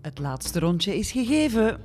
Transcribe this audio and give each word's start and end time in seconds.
Het 0.00 0.18
laatste 0.18 0.58
rondje 0.58 0.98
is 0.98 1.12
gegeven. 1.12 1.80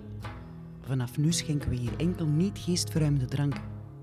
Vanaf 0.81 1.17
nu 1.17 1.31
schenken 1.31 1.69
we 1.69 1.75
hier 1.75 1.93
enkel 1.97 2.25
niet 2.25 2.59
geestverruimende 2.59 3.25
drank. 3.25 3.55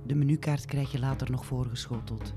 De 0.06 0.14
menukaart 0.14 0.64
krijg 0.64 0.92
je 0.92 0.98
later 0.98 1.30
nog 1.30 1.46
voorgeschoteld. 1.46 2.34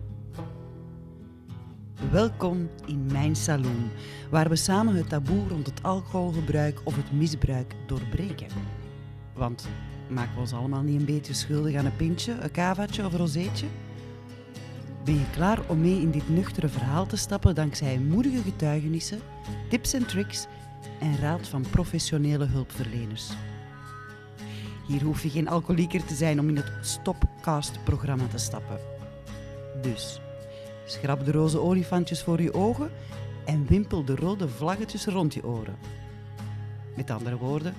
Welkom 2.12 2.70
in 2.86 3.06
mijn 3.12 3.36
saloon, 3.36 3.90
waar 4.30 4.50
we 4.50 4.56
samen 4.56 4.96
het 4.96 5.10
taboe 5.10 5.48
rond 5.48 5.66
het 5.66 5.84
alcoholgebruik 5.84 6.82
of 6.84 6.96
het 6.96 7.12
misbruik 7.12 7.76
doorbreken. 7.88 8.48
Want 9.34 9.68
maken 10.10 10.34
we 10.34 10.40
ons 10.40 10.54
allemaal 10.54 10.82
niet 10.82 11.00
een 11.00 11.06
beetje 11.06 11.34
schuldig 11.34 11.76
aan 11.76 11.86
een 11.86 11.96
pintje, 11.96 12.32
een 12.32 12.52
kavaatje 12.52 13.06
of 13.06 13.12
een 13.12 13.20
rozeetje? 13.20 13.68
Ben 15.04 15.14
je 15.14 15.30
klaar 15.32 15.60
om 15.68 15.82
mee 15.82 16.02
in 16.02 16.12
dit 16.12 16.30
nuchtere 16.30 16.68
verhaal 16.68 17.06
te 17.06 17.18
stappen 17.18 17.56
dankzij 17.56 18.00
moedige 18.00 18.42
getuigenissen, 18.42 19.20
tips 19.70 19.94
en 19.94 20.06
tricks 20.06 20.48
en 21.00 21.18
raad 21.18 21.48
van 21.48 21.66
professionele 21.70 22.46
hulpverleners? 22.46 23.30
Hier 24.88 25.04
hoef 25.04 25.24
je 25.24 25.30
geen 25.30 25.48
alcoholieker 25.48 26.06
te 26.06 26.16
zijn 26.16 26.40
om 26.40 26.50
in 26.50 26.56
het 26.56 26.72
Stopcast-programma 26.82 28.28
te 28.28 28.38
stappen. 28.38 28.80
Dus, 29.82 30.20
schrap 30.86 31.26
de 31.26 31.32
roze 31.32 31.60
olifantjes 31.60 32.24
voor 32.24 32.42
je 32.42 32.54
ogen 32.54 32.92
en 33.46 33.66
wimpel 33.68 34.06
de 34.06 34.16
rode 34.16 34.50
vlaggetjes 34.50 35.06
rond 35.06 35.34
je 35.34 35.46
oren. 35.46 35.76
Met 36.96 37.12
andere 37.12 37.38
woorden, 37.38 37.74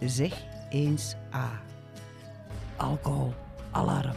zeg 0.00 0.44
eens 0.70 1.14
A. 1.34 1.62
Alcohol, 2.76 3.34
alarm. 3.70 4.16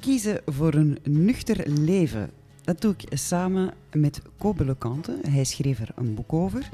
Kiezen 0.00 0.40
voor 0.46 0.74
een 0.74 0.98
nuchter 1.02 1.68
leven. 1.68 2.30
Dat 2.68 2.80
doe 2.80 2.94
ik 2.96 3.18
samen 3.18 3.74
met 3.92 4.22
Kobe 4.38 4.64
Lekante. 4.64 5.18
Hij 5.28 5.44
schreef 5.44 5.80
er 5.80 5.88
een 5.94 6.14
boek 6.14 6.32
over. 6.32 6.68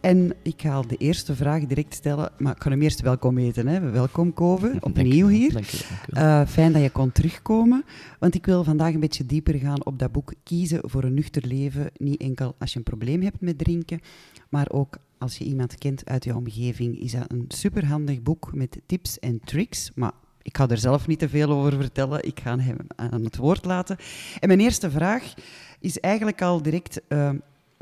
En 0.00 0.32
ik 0.42 0.60
ga 0.60 0.82
de 0.82 0.96
eerste 0.96 1.34
vraag 1.34 1.66
direct 1.66 1.94
stellen, 1.94 2.32
maar 2.38 2.56
ik 2.56 2.62
ga 2.62 2.70
hem 2.70 2.82
eerst 2.82 3.00
welkom 3.00 3.36
heten. 3.36 3.66
Hè. 3.66 3.90
Welkom 3.90 4.32
Kobe, 4.32 4.76
opnieuw 4.80 5.26
hier. 5.26 5.52
Dank 5.52 5.64
je, 5.64 5.84
dank 5.88 6.04
je. 6.06 6.20
Uh, 6.20 6.46
fijn 6.46 6.72
dat 6.72 6.82
je 6.82 6.90
kon 6.90 7.12
terugkomen, 7.12 7.84
want 8.18 8.34
ik 8.34 8.46
wil 8.46 8.64
vandaag 8.64 8.94
een 8.94 9.00
beetje 9.00 9.26
dieper 9.26 9.54
gaan 9.54 9.84
op 9.84 9.98
dat 9.98 10.12
boek 10.12 10.32
Kiezen 10.42 10.80
voor 10.82 11.04
een 11.04 11.14
nuchter 11.14 11.46
leven. 11.46 11.90
Niet 11.96 12.20
enkel 12.20 12.54
als 12.58 12.72
je 12.72 12.78
een 12.78 12.84
probleem 12.84 13.22
hebt 13.22 13.40
met 13.40 13.58
drinken, 13.58 14.00
maar 14.48 14.70
ook 14.70 14.98
als 15.18 15.38
je 15.38 15.44
iemand 15.44 15.78
kent 15.78 16.06
uit 16.06 16.24
je 16.24 16.36
omgeving, 16.36 17.00
is 17.00 17.12
dat 17.12 17.30
een 17.30 17.44
superhandig 17.48 18.22
boek 18.22 18.54
met 18.54 18.80
tips 18.86 19.18
en 19.18 19.40
tricks. 19.44 19.90
Maar 19.94 20.12
ik 20.42 20.56
ga 20.56 20.68
er 20.68 20.78
zelf 20.78 21.06
niet 21.06 21.18
te 21.18 21.28
veel 21.28 21.50
over 21.50 21.72
vertellen, 21.72 22.26
ik 22.26 22.40
ga 22.40 22.58
hem 22.58 22.76
aan 22.96 23.24
het 23.24 23.36
woord 23.36 23.64
laten. 23.64 23.96
En 24.40 24.48
mijn 24.48 24.60
eerste 24.60 24.90
vraag 24.90 25.34
is 25.80 26.00
eigenlijk 26.00 26.42
al 26.42 26.62
direct... 26.62 27.00
Uh, 27.08 27.30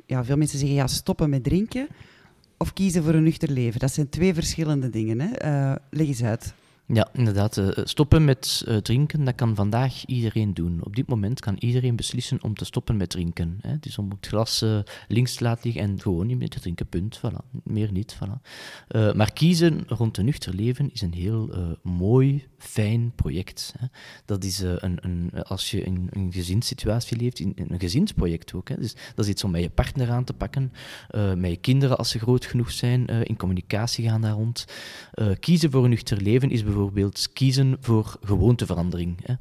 ja, 0.06 0.24
veel 0.24 0.36
mensen 0.36 0.58
zeggen 0.58 0.76
ja, 0.76 0.86
stoppen 0.86 1.30
met 1.30 1.44
drinken 1.44 1.88
of 2.56 2.72
kiezen 2.72 3.02
voor 3.02 3.14
een 3.14 3.22
nuchter 3.22 3.50
leven. 3.50 3.80
Dat 3.80 3.92
zijn 3.92 4.08
twee 4.08 4.34
verschillende 4.34 4.90
dingen. 4.90 5.20
Hè? 5.20 5.28
Uh, 5.44 5.76
leg 5.90 6.06
eens 6.06 6.24
uit. 6.24 6.54
Ja, 6.88 7.08
inderdaad. 7.12 7.56
Uh, 7.56 7.68
stoppen 7.74 8.24
met 8.24 8.64
uh, 8.68 8.76
drinken, 8.76 9.24
dat 9.24 9.34
kan 9.34 9.54
vandaag 9.54 10.04
iedereen 10.04 10.54
doen. 10.54 10.84
Op 10.84 10.96
dit 10.96 11.08
moment 11.08 11.40
kan 11.40 11.56
iedereen 11.58 11.96
beslissen 11.96 12.42
om 12.42 12.54
te 12.54 12.64
stoppen 12.64 12.96
met 12.96 13.10
drinken. 13.10 13.60
Dus 13.80 13.98
om 13.98 14.10
het 14.10 14.26
glas 14.26 14.62
uh, 14.62 14.78
links 15.08 15.34
te 15.34 15.44
laten 15.44 15.60
liggen 15.64 15.82
en 15.82 16.00
gewoon 16.00 16.26
niet 16.26 16.38
meer 16.38 16.48
te 16.48 16.60
drinken, 16.60 16.86
punt. 16.86 17.18
Voilà. 17.18 17.60
Meer 17.64 17.92
niet. 17.92 18.16
Voilà. 18.16 18.40
maar 19.14 19.32
kiezen 19.32 19.84
rond 19.86 20.16
een 20.16 20.24
nuchter 20.24 20.54
leven 20.54 20.92
is 20.92 21.00
een 21.00 21.14
heel 21.14 21.76
mooi, 21.82 22.46
fijn 22.58 23.12
project. 23.14 23.74
Dat 24.24 24.44
is 24.44 24.60
een, 24.60 24.98
een, 25.00 25.30
als 25.42 25.70
je 25.70 25.80
in 25.80 26.08
een 26.10 26.32
gezinssituatie 26.32 27.16
leeft, 27.16 27.40
een 27.40 27.78
gezinsproject 27.78 28.54
ook. 28.54 28.80
Dus 28.80 28.94
dat 29.14 29.24
is 29.24 29.30
iets 29.30 29.44
om 29.44 29.50
met 29.50 29.62
je 29.62 29.70
partner 29.70 30.10
aan 30.10 30.24
te 30.24 30.32
pakken, 30.32 30.72
met 31.36 31.50
je 31.50 31.56
kinderen 31.56 31.98
als 31.98 32.10
ze 32.10 32.18
groot 32.18 32.44
genoeg 32.44 32.70
zijn, 32.70 33.06
in 33.06 33.36
communicatie 33.36 34.08
gaan 34.08 34.20
daar 34.20 34.32
rond. 34.32 34.64
kiezen 35.40 35.70
voor 35.70 35.84
een 35.84 35.90
nuchter 35.90 36.22
leven 36.22 36.50
is 36.50 36.56
bijvoorbeeld 36.56 36.75
bijvoorbeeld 36.76 37.32
kiezen 37.32 37.76
voor 37.80 38.16
gewoonteverandering. 38.22 39.16
Hè. 39.22 39.34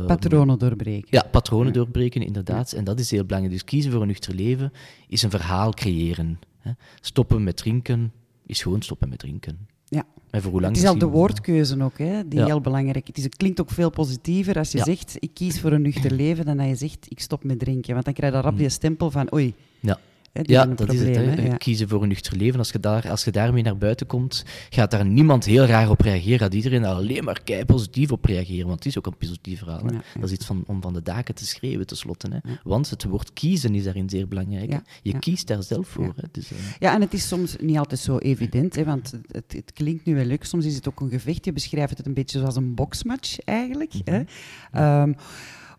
Uh, 0.00 0.06
patronen 0.06 0.58
doorbreken. 0.58 1.08
Ja, 1.10 1.22
patronen 1.30 1.66
ja. 1.66 1.72
doorbreken, 1.72 2.22
inderdaad. 2.22 2.72
En 2.72 2.84
dat 2.84 2.98
is 3.00 3.10
heel 3.10 3.24
belangrijk. 3.24 3.54
Dus 3.54 3.64
kiezen 3.64 3.92
voor 3.92 4.00
een 4.00 4.06
nuchter 4.06 4.34
leven 4.34 4.72
is 5.08 5.22
een 5.22 5.30
verhaal 5.30 5.72
creëren. 5.72 6.38
Hè. 6.58 6.70
Stoppen 7.00 7.42
met 7.42 7.56
drinken 7.56 8.12
is 8.46 8.62
gewoon 8.62 8.82
stoppen 8.82 9.08
met 9.08 9.18
drinken. 9.18 9.68
Ja. 9.84 10.04
En 10.30 10.42
voor 10.42 10.50
hoe 10.50 10.60
lang 10.60 10.74
het 10.74 10.82
is 10.82 10.88
al 10.88 10.98
de 10.98 11.06
woordkeuze 11.06 11.82
ook, 11.82 11.98
hè, 11.98 12.28
die 12.28 12.38
ja. 12.38 12.46
heel 12.46 12.60
belangrijk 12.60 13.08
is. 13.12 13.24
Het 13.24 13.36
klinkt 13.36 13.60
ook 13.60 13.70
veel 13.70 13.90
positiever 13.90 14.58
als 14.58 14.72
je 14.72 14.78
zegt, 14.78 15.16
ik 15.18 15.30
kies 15.34 15.60
voor 15.60 15.72
een 15.72 15.82
nuchter 15.82 16.12
leven, 16.22 16.44
dan 16.44 16.56
dat 16.56 16.68
je 16.68 16.74
zegt, 16.74 17.06
ik 17.08 17.20
stop 17.20 17.44
met 17.44 17.58
drinken. 17.58 17.92
Want 17.92 18.04
dan 18.04 18.14
krijg 18.14 18.32
je 18.32 18.40
rap 18.40 18.56
die 18.56 18.68
stempel 18.68 19.10
van, 19.10 19.34
oei, 19.34 19.54
ja. 19.80 19.98
Hè, 20.38 20.44
ja, 20.52 20.66
dat 20.66 20.92
is 20.92 21.00
het. 21.00 21.16
Hè. 21.16 21.42
Ja. 21.42 21.56
Kiezen 21.56 21.88
voor 21.88 22.02
een 22.02 22.08
nuchter 22.08 22.36
leven. 22.36 22.58
Als 22.58 22.70
je, 22.70 22.80
daar, 22.80 23.10
als 23.10 23.24
je 23.24 23.30
daarmee 23.30 23.62
naar 23.62 23.78
buiten 23.78 24.06
komt, 24.06 24.44
gaat 24.70 24.90
daar 24.90 25.06
niemand 25.06 25.44
heel 25.44 25.64
raar 25.64 25.90
op 25.90 26.00
reageren. 26.00 26.38
Gaat 26.38 26.54
iedereen 26.54 26.82
daar 26.82 26.94
alleen 26.94 27.24
maar 27.24 27.40
kei 27.44 27.64
positief 27.64 28.12
op 28.12 28.24
reageren. 28.24 28.66
Want 28.66 28.78
het 28.78 28.86
is 28.86 28.98
ook 28.98 29.06
een 29.06 29.16
positief 29.16 29.58
verhaal. 29.58 29.92
Ja. 29.92 30.02
Dat 30.14 30.24
is 30.24 30.32
iets 30.32 30.46
van, 30.46 30.64
om 30.66 30.82
van 30.82 30.92
de 30.92 31.02
daken 31.02 31.34
te 31.34 31.46
schreeuwen, 31.46 31.86
tenslotte. 31.86 32.28
Hè. 32.30 32.52
Want 32.62 32.90
het 32.90 33.04
woord 33.04 33.32
kiezen 33.32 33.74
is 33.74 33.84
daarin 33.84 34.08
zeer 34.08 34.28
belangrijk. 34.28 34.80
Je 35.02 35.18
kiest 35.18 35.46
daar 35.46 35.62
zelf 35.62 35.88
voor. 35.88 36.12
Hè. 36.16 36.28
Dus, 36.32 36.52
uh... 36.52 36.58
Ja, 36.78 36.94
en 36.94 37.00
het 37.00 37.12
is 37.12 37.28
soms 37.28 37.56
niet 37.60 37.78
altijd 37.78 38.00
zo 38.00 38.18
evident. 38.18 38.74
Hè, 38.74 38.84
want 38.84 39.12
het, 39.32 39.52
het, 39.52 39.72
klinkt 39.72 40.04
nu 40.04 40.14
wel 40.14 40.24
leuk. 40.24 40.44
Soms 40.44 40.64
is 40.64 40.74
het 40.74 40.88
ook 40.88 41.00
een 41.00 41.10
gevecht. 41.10 41.44
Je 41.44 41.52
beschrijft 41.52 41.96
het 41.96 42.06
een 42.06 42.14
beetje 42.14 42.38
zoals 42.38 42.56
een 42.56 42.74
boksmatch, 42.74 43.38
eigenlijk. 43.38 43.94
Mm 43.94 44.00
-hmm. 44.04 44.26
hè. 44.70 45.02
Um, 45.02 45.16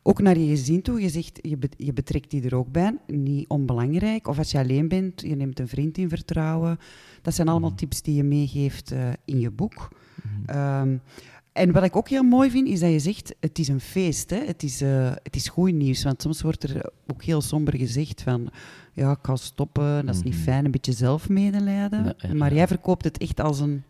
ook 0.03 0.21
naar 0.21 0.37
je 0.37 0.47
gezin 0.47 0.81
toe. 0.81 1.01
Je 1.01 1.09
zegt, 1.09 1.39
je, 1.41 1.57
be 1.57 1.69
je 1.77 1.93
betrekt 1.93 2.31
die 2.31 2.43
er 2.43 2.55
ook 2.55 2.71
bij. 2.71 2.97
Niet 3.07 3.47
onbelangrijk. 3.47 4.27
Of 4.27 4.37
als 4.37 4.51
je 4.51 4.57
alleen 4.57 4.87
bent, 4.87 5.21
je 5.21 5.35
neemt 5.35 5.59
een 5.59 5.67
vriend 5.67 5.97
in 5.97 6.09
vertrouwen. 6.09 6.77
Dat 7.21 7.33
zijn 7.33 7.47
allemaal 7.47 7.75
tips 7.75 8.01
die 8.01 8.15
je 8.15 8.23
meegeeft 8.23 8.91
uh, 8.91 9.09
in 9.25 9.39
je 9.39 9.51
boek. 9.51 9.89
Mm 10.23 10.45
-hmm. 10.45 10.81
um, 10.91 11.01
en 11.53 11.71
wat 11.71 11.83
ik 11.83 11.95
ook 11.95 12.09
heel 12.09 12.23
mooi 12.23 12.49
vind, 12.49 12.67
is 12.67 12.79
dat 12.79 12.91
je 12.91 12.99
zegt, 12.99 13.35
het 13.39 13.59
is 13.59 13.67
een 13.67 13.79
feest. 13.79 14.29
Hè? 14.29 14.45
Het, 14.45 14.63
is, 14.63 14.81
uh, 14.81 15.11
het 15.23 15.35
is 15.35 15.47
goed 15.47 15.73
nieuws. 15.73 16.03
Want 16.03 16.21
soms 16.21 16.41
wordt 16.41 16.63
er 16.63 16.91
ook 17.07 17.23
heel 17.23 17.41
somber 17.41 17.77
gezegd 17.77 18.21
van... 18.21 18.49
Ja, 18.93 19.11
ik 19.11 19.17
ga 19.21 19.35
stoppen, 19.35 20.05
dat 20.05 20.15
is 20.15 20.23
niet 20.23 20.35
fijn, 20.35 20.65
een 20.65 20.71
beetje 20.71 20.91
zelfmedelijden. 20.91 22.03
Ja, 22.03 22.13
ja, 22.17 22.33
maar 22.33 22.53
jij 22.53 22.67
verkoopt 22.67 23.03
het 23.03 23.17
echt 23.17 23.39
als 23.39 23.59
een 23.59 23.83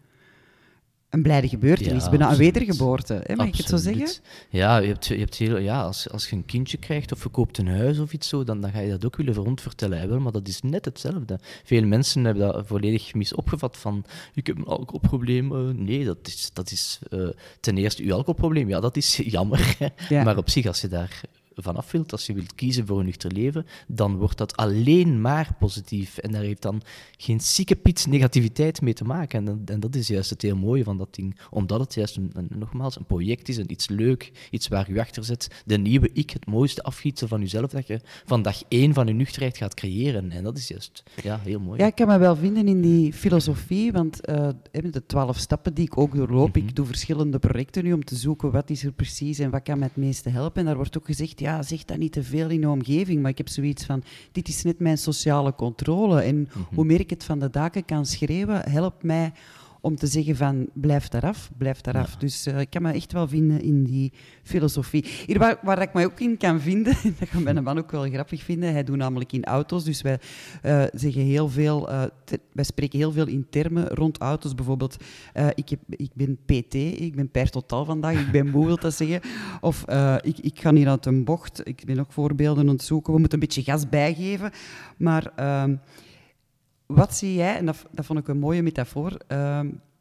een 1.09 1.21
blijde 1.21 1.47
gebeurtenis, 1.47 2.03
ja, 2.03 2.09
bijna 2.09 2.31
een 2.31 2.37
wedergeboorte, 2.37 3.21
hè, 3.23 3.35
mag 3.35 3.47
ik 3.47 3.55
het 3.55 3.67
zo 3.67 3.77
zeggen? 3.77 4.21
Ja, 4.49 4.77
je 4.77 4.87
hebt, 4.87 5.05
je 5.05 5.17
hebt 5.17 5.35
heel, 5.35 5.57
ja 5.57 5.81
als, 5.81 6.09
als 6.09 6.29
je 6.29 6.35
een 6.35 6.45
kindje 6.45 6.77
krijgt 6.77 7.11
of 7.11 7.23
je 7.23 7.29
koopt 7.29 7.57
een 7.57 7.67
huis 7.67 7.99
of 7.99 8.13
iets 8.13 8.27
zo, 8.27 8.43
dan, 8.43 8.61
dan 8.61 8.71
ga 8.71 8.79
je 8.79 8.89
dat 8.89 9.05
ook 9.05 9.15
willen 9.15 9.33
rondvertellen. 9.33 9.99
Hè, 9.99 10.19
maar 10.19 10.31
dat 10.31 10.47
is 10.47 10.61
net 10.61 10.85
hetzelfde. 10.85 11.39
Veel 11.63 11.85
mensen 11.85 12.23
hebben 12.23 12.51
dat 12.51 12.67
volledig 12.67 13.13
misopgevat 13.13 13.77
van 13.77 14.05
ik 14.33 14.47
heb 14.47 14.57
een 14.57 14.65
alcoholprobleem. 14.65 15.83
nee, 15.83 16.05
dat 16.05 16.27
is, 16.27 16.49
dat 16.53 16.71
is 16.71 16.99
uh, 17.09 17.29
ten 17.59 17.77
eerste 17.77 18.03
uw 18.03 18.13
alcoholprobleem. 18.13 18.69
Ja, 18.69 18.79
dat 18.79 18.97
is 18.97 19.15
jammer. 19.37 19.77
Ja. 20.09 20.23
Maar 20.23 20.37
op 20.37 20.49
zich, 20.49 20.65
als 20.65 20.81
je 20.81 20.87
daar 20.87 21.21
vanaf 21.61 21.91
wilt, 21.91 22.11
als 22.11 22.25
je 22.25 22.33
wilt 22.33 22.55
kiezen 22.55 22.85
voor 22.85 22.99
een 22.99 23.05
nuchter 23.05 23.31
leven, 23.31 23.65
dan 23.87 24.17
wordt 24.17 24.37
dat 24.37 24.55
alleen 24.55 25.21
maar 25.21 25.55
positief. 25.59 26.17
En 26.17 26.31
daar 26.31 26.41
heeft 26.41 26.61
dan 26.61 26.81
geen 27.17 27.39
piet 27.81 28.05
negativiteit 28.09 28.81
mee 28.81 28.93
te 28.93 29.03
maken. 29.03 29.47
En, 29.47 29.61
en, 29.65 29.79
dat 29.79 29.95
is 29.95 30.07
juist 30.07 30.29
het 30.29 30.41
heel 30.41 30.55
mooie 30.55 30.83
van 30.83 30.97
dat 30.97 31.15
ding. 31.15 31.39
Omdat 31.49 31.79
het 31.79 31.93
juist, 31.93 32.17
een, 32.17 32.31
een, 32.33 32.47
nogmaals, 32.55 32.95
een 32.95 33.05
project 33.05 33.49
is, 33.49 33.57
een, 33.57 33.71
iets 33.71 33.89
leuk, 33.89 34.31
iets 34.51 34.67
waar 34.67 34.91
je 34.93 34.99
achter 34.99 35.23
zit. 35.23 35.63
De 35.65 35.77
nieuwe 35.77 36.09
ik, 36.13 36.29
het 36.29 36.45
mooiste 36.45 36.83
afgietsel 36.83 37.27
van 37.27 37.39
jezelf, 37.39 37.71
dat 37.71 37.87
je 37.87 38.01
van 38.25 38.41
dag 38.41 38.61
één 38.67 38.93
van 38.93 39.07
je 39.07 39.13
nuchterheid 39.13 39.57
gaat 39.57 39.73
creëren. 39.73 40.31
En 40.31 40.43
dat 40.43 40.57
is 40.57 40.67
juist 40.67 41.03
ja, 41.23 41.39
heel 41.43 41.59
mooi. 41.59 41.79
Ja, 41.79 41.85
ik 41.85 41.95
kan 41.95 42.07
me 42.07 42.17
wel 42.17 42.35
vinden 42.35 42.67
in 42.67 42.81
die 42.81 43.13
filosofie, 43.13 43.91
want 43.91 44.29
uh, 44.29 44.49
de 44.71 45.05
twaalf 45.05 45.37
stappen 45.37 45.73
die 45.73 45.85
ik 45.85 45.97
ook 45.97 46.15
doorloop, 46.15 46.55
mm 46.55 46.61
-hmm. 46.61 46.69
ik 46.69 46.75
doe 46.75 46.85
verschillende 46.85 47.39
projecten 47.39 47.83
nu 47.83 47.93
om 47.93 48.03
te 48.03 48.15
zoeken 48.15 48.51
wat 48.51 48.69
is 48.69 48.83
er 48.83 48.91
precies 48.91 49.39
en 49.39 49.49
wat 49.49 49.63
kan 49.63 49.79
me 49.79 49.83
het 49.83 49.95
meeste 49.95 50.29
helpen. 50.29 50.59
En 50.59 50.65
daar 50.65 50.75
wordt 50.75 50.97
ook 50.97 51.05
gezegd, 51.05 51.39
ja, 51.39 51.49
ja, 51.50 51.63
zeg 51.63 51.86
dat 51.86 51.98
niet 51.98 52.12
te 52.12 52.24
veel 52.24 52.50
in 52.50 52.62
de 52.62 52.69
omgeving, 52.69 53.22
maar 53.22 53.31
ik 53.31 53.38
heb 53.38 53.50
zoiets 53.50 53.86
van, 53.86 54.04
dit 54.31 54.48
is 54.48 54.63
net 54.63 54.80
mijn 54.80 54.98
sociale 54.98 55.56
controle. 55.56 56.22
En 56.22 56.36
mm 56.36 56.48
-hmm. 56.51 56.66
hoe 56.75 56.86
meer 56.86 57.00
ik 57.00 57.10
het 57.10 57.24
van 57.24 57.40
de 57.40 57.50
daken 57.50 57.86
kan 57.86 58.06
schreeuwen, 58.06 58.69
helpt 58.69 59.04
mij 59.04 59.31
om 59.81 59.95
te 59.95 60.07
zeggen 60.07 60.35
van 60.35 60.69
blijf 60.73 61.07
daaraf, 61.07 61.51
blijf 61.57 61.81
daaraf. 61.81 62.11
Ja. 62.11 62.19
Dus 62.19 62.47
uh, 62.47 62.59
ik 62.59 62.69
kan 62.69 62.81
me 62.81 62.91
echt 62.91 63.11
wel 63.11 63.27
vinden 63.27 63.61
in 63.61 63.83
die 63.83 64.13
filosofie. 64.43 65.05
Hier 65.25 65.39
waar, 65.39 65.59
waar 65.61 65.81
ik 65.81 65.93
me 65.93 66.05
ook 66.05 66.19
in 66.19 66.37
kan 66.37 66.61
vinden, 66.61 66.95
dat 67.19 67.29
gaat 67.29 67.41
mijn 67.41 67.63
man 67.63 67.77
ook 67.77 67.91
wel 67.91 68.09
grappig 68.09 68.43
vinden, 68.43 68.71
hij 68.71 68.83
doet 68.83 68.97
namelijk 68.97 69.31
in 69.31 69.43
auto's, 69.43 69.83
dus 69.83 70.01
wij 70.01 70.19
uh, 70.65 70.83
zeggen 70.93 71.21
heel 71.21 71.49
veel, 71.49 71.91
uh, 71.91 72.03
wij 72.53 72.63
spreken 72.63 72.99
heel 72.99 73.11
veel 73.11 73.27
in 73.27 73.47
termen 73.49 73.87
rond 73.87 74.17
auto's. 74.17 74.55
Bijvoorbeeld, 74.55 74.97
ik, 75.53 75.69
heb, 75.69 75.79
ik 75.89 76.11
ben 76.13 76.37
PT, 76.45 76.73
ik 76.73 77.15
ben 77.15 77.29
per 77.29 77.49
totaal 77.49 77.85
vandaag, 77.85 78.19
ik 78.19 78.31
ben 78.31 78.49
moe, 78.49 78.65
wil 78.65 78.77
dat 78.77 78.93
zeggen. 78.93 79.21
Of 79.61 79.85
ik, 80.21 80.39
ik 80.39 80.59
ga 80.59 80.73
hier 80.73 80.87
uit 80.87 81.05
een 81.05 81.23
bocht, 81.23 81.67
ik 81.67 81.85
ben 81.85 81.99
ook 81.99 82.11
voorbeelden 82.11 82.67
aan 82.67 82.73
het 82.73 82.83
zoeken, 82.83 83.13
we 83.13 83.19
moeten 83.19 83.39
een 83.39 83.45
beetje 83.47 83.71
gas 83.71 83.89
bijgeven, 83.89 84.51
maar... 84.97 85.31
Ehm, 86.89 87.00
wat 87.00 87.15
zie 87.15 87.33
jij, 87.33 87.56
en 87.56 87.65
dat, 87.65 87.86
dat 87.91 88.06
vond 88.06 88.19
ik 88.19 88.27
een 88.27 88.39
mooie 88.39 88.62
metafoor, 88.62 89.18
uh, 89.27 89.59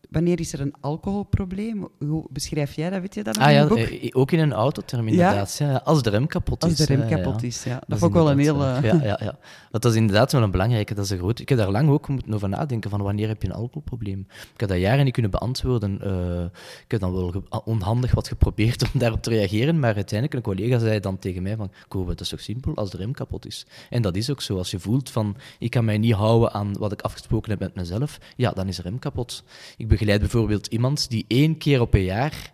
wanneer 0.08 0.40
is 0.40 0.52
er 0.52 0.60
een 0.60 0.74
alcoholprobleem? 0.80 1.88
Hoe 1.98 2.26
beschrijf 2.30 2.72
jij 2.74 2.90
dat? 2.90 3.00
Weet 3.00 3.14
je 3.14 3.22
dat 3.22 3.38
Ah 3.38 3.52
ja, 3.52 3.66
boek? 3.66 3.78
eh, 3.78 4.08
ook 4.12 4.30
in 4.32 4.38
een 4.38 4.52
autoterm 4.52 5.08
inderdaad. 5.08 5.56
Ja. 5.58 5.76
als 5.84 6.02
de 6.02 6.10
rem 6.10 6.26
kapot 6.26 6.62
Als 6.62 6.72
is. 6.72 6.78
de 6.78 6.84
rem 6.84 7.00
eh, 7.02 7.10
ja. 7.10 7.16
kapot 7.16 7.42
is, 7.42 7.64
ja. 7.64 7.80
Dat, 7.86 7.98
is 7.98 8.04
ik 8.06 8.12
wel 8.12 8.30
een 8.30 8.38
inderdaad 8.38 8.80
hele... 8.82 8.98
zo. 8.98 9.04
Ja, 9.04 9.04
ja, 9.04 9.18
ja. 9.24 9.38
Dat 9.70 9.84
is 9.84 9.94
inderdaad 9.94 10.32
wel 10.32 10.42
een 10.42 10.50
belangrijke. 10.50 10.94
Dat 10.94 11.04
is 11.04 11.10
een 11.10 11.18
groot... 11.18 11.38
Ik 11.38 11.48
heb 11.48 11.58
daar 11.58 11.70
lang 11.70 11.88
ook 11.90 12.08
moeten 12.08 12.34
over 12.34 12.48
nadenken 12.48 12.90
van 12.90 13.02
wanneer 13.02 13.28
heb 13.28 13.42
je 13.42 13.48
een 13.48 13.54
alcoholprobleem. 13.54 14.26
Ik 14.54 14.60
heb 14.60 14.68
dat 14.68 14.78
jaren 14.78 15.04
niet 15.04 15.12
kunnen 15.12 15.30
beantwoorden. 15.30 16.00
Eh, 16.02 16.44
ik 16.84 16.90
heb 16.90 17.00
dan 17.00 17.12
wel 17.12 17.30
ge- 17.30 17.62
onhandig 17.64 18.12
wat 18.14 18.28
geprobeerd 18.28 18.82
om 18.92 19.00
daarop 19.00 19.22
te 19.22 19.30
reageren, 19.30 19.78
maar 19.78 19.94
uiteindelijk 19.94 20.34
een 20.46 20.54
collega 20.54 20.78
zei 20.78 21.00
dan 21.00 21.18
tegen 21.18 21.42
mij 21.42 21.56
van 21.56 21.70
Kobe, 21.88 22.08
dat 22.10 22.20
is 22.20 22.28
toch 22.28 22.40
simpel 22.40 22.74
als 22.74 22.90
de 22.90 22.96
rem 22.96 23.12
kapot 23.12 23.46
is. 23.46 23.66
En 23.90 24.02
dat 24.02 24.16
is 24.16 24.30
ook 24.30 24.40
zo. 24.42 24.56
Als 24.58 24.70
je 24.70 24.78
voelt 24.80 25.10
van 25.10 25.36
ik 25.58 25.70
kan 25.70 25.84
mij 25.84 25.98
niet 25.98 26.12
houden 26.12 26.52
aan 26.52 26.72
wat 26.78 26.92
ik 26.92 27.00
afgesproken 27.00 27.50
heb 27.50 27.60
met 27.60 27.74
mezelf, 27.74 28.18
ja, 28.36 28.50
dan 28.50 28.68
is 28.68 28.76
de 28.76 28.82
rem 28.82 28.98
kapot. 28.98 29.44
Ik 29.76 29.88
begeleid 29.98 30.20
bijvoorbeeld 30.20 30.66
iemand 30.66 31.10
die 31.10 31.24
één 31.28 31.58
keer 31.58 31.80
op 31.80 31.94
een 31.94 32.04
jaar 32.04 32.52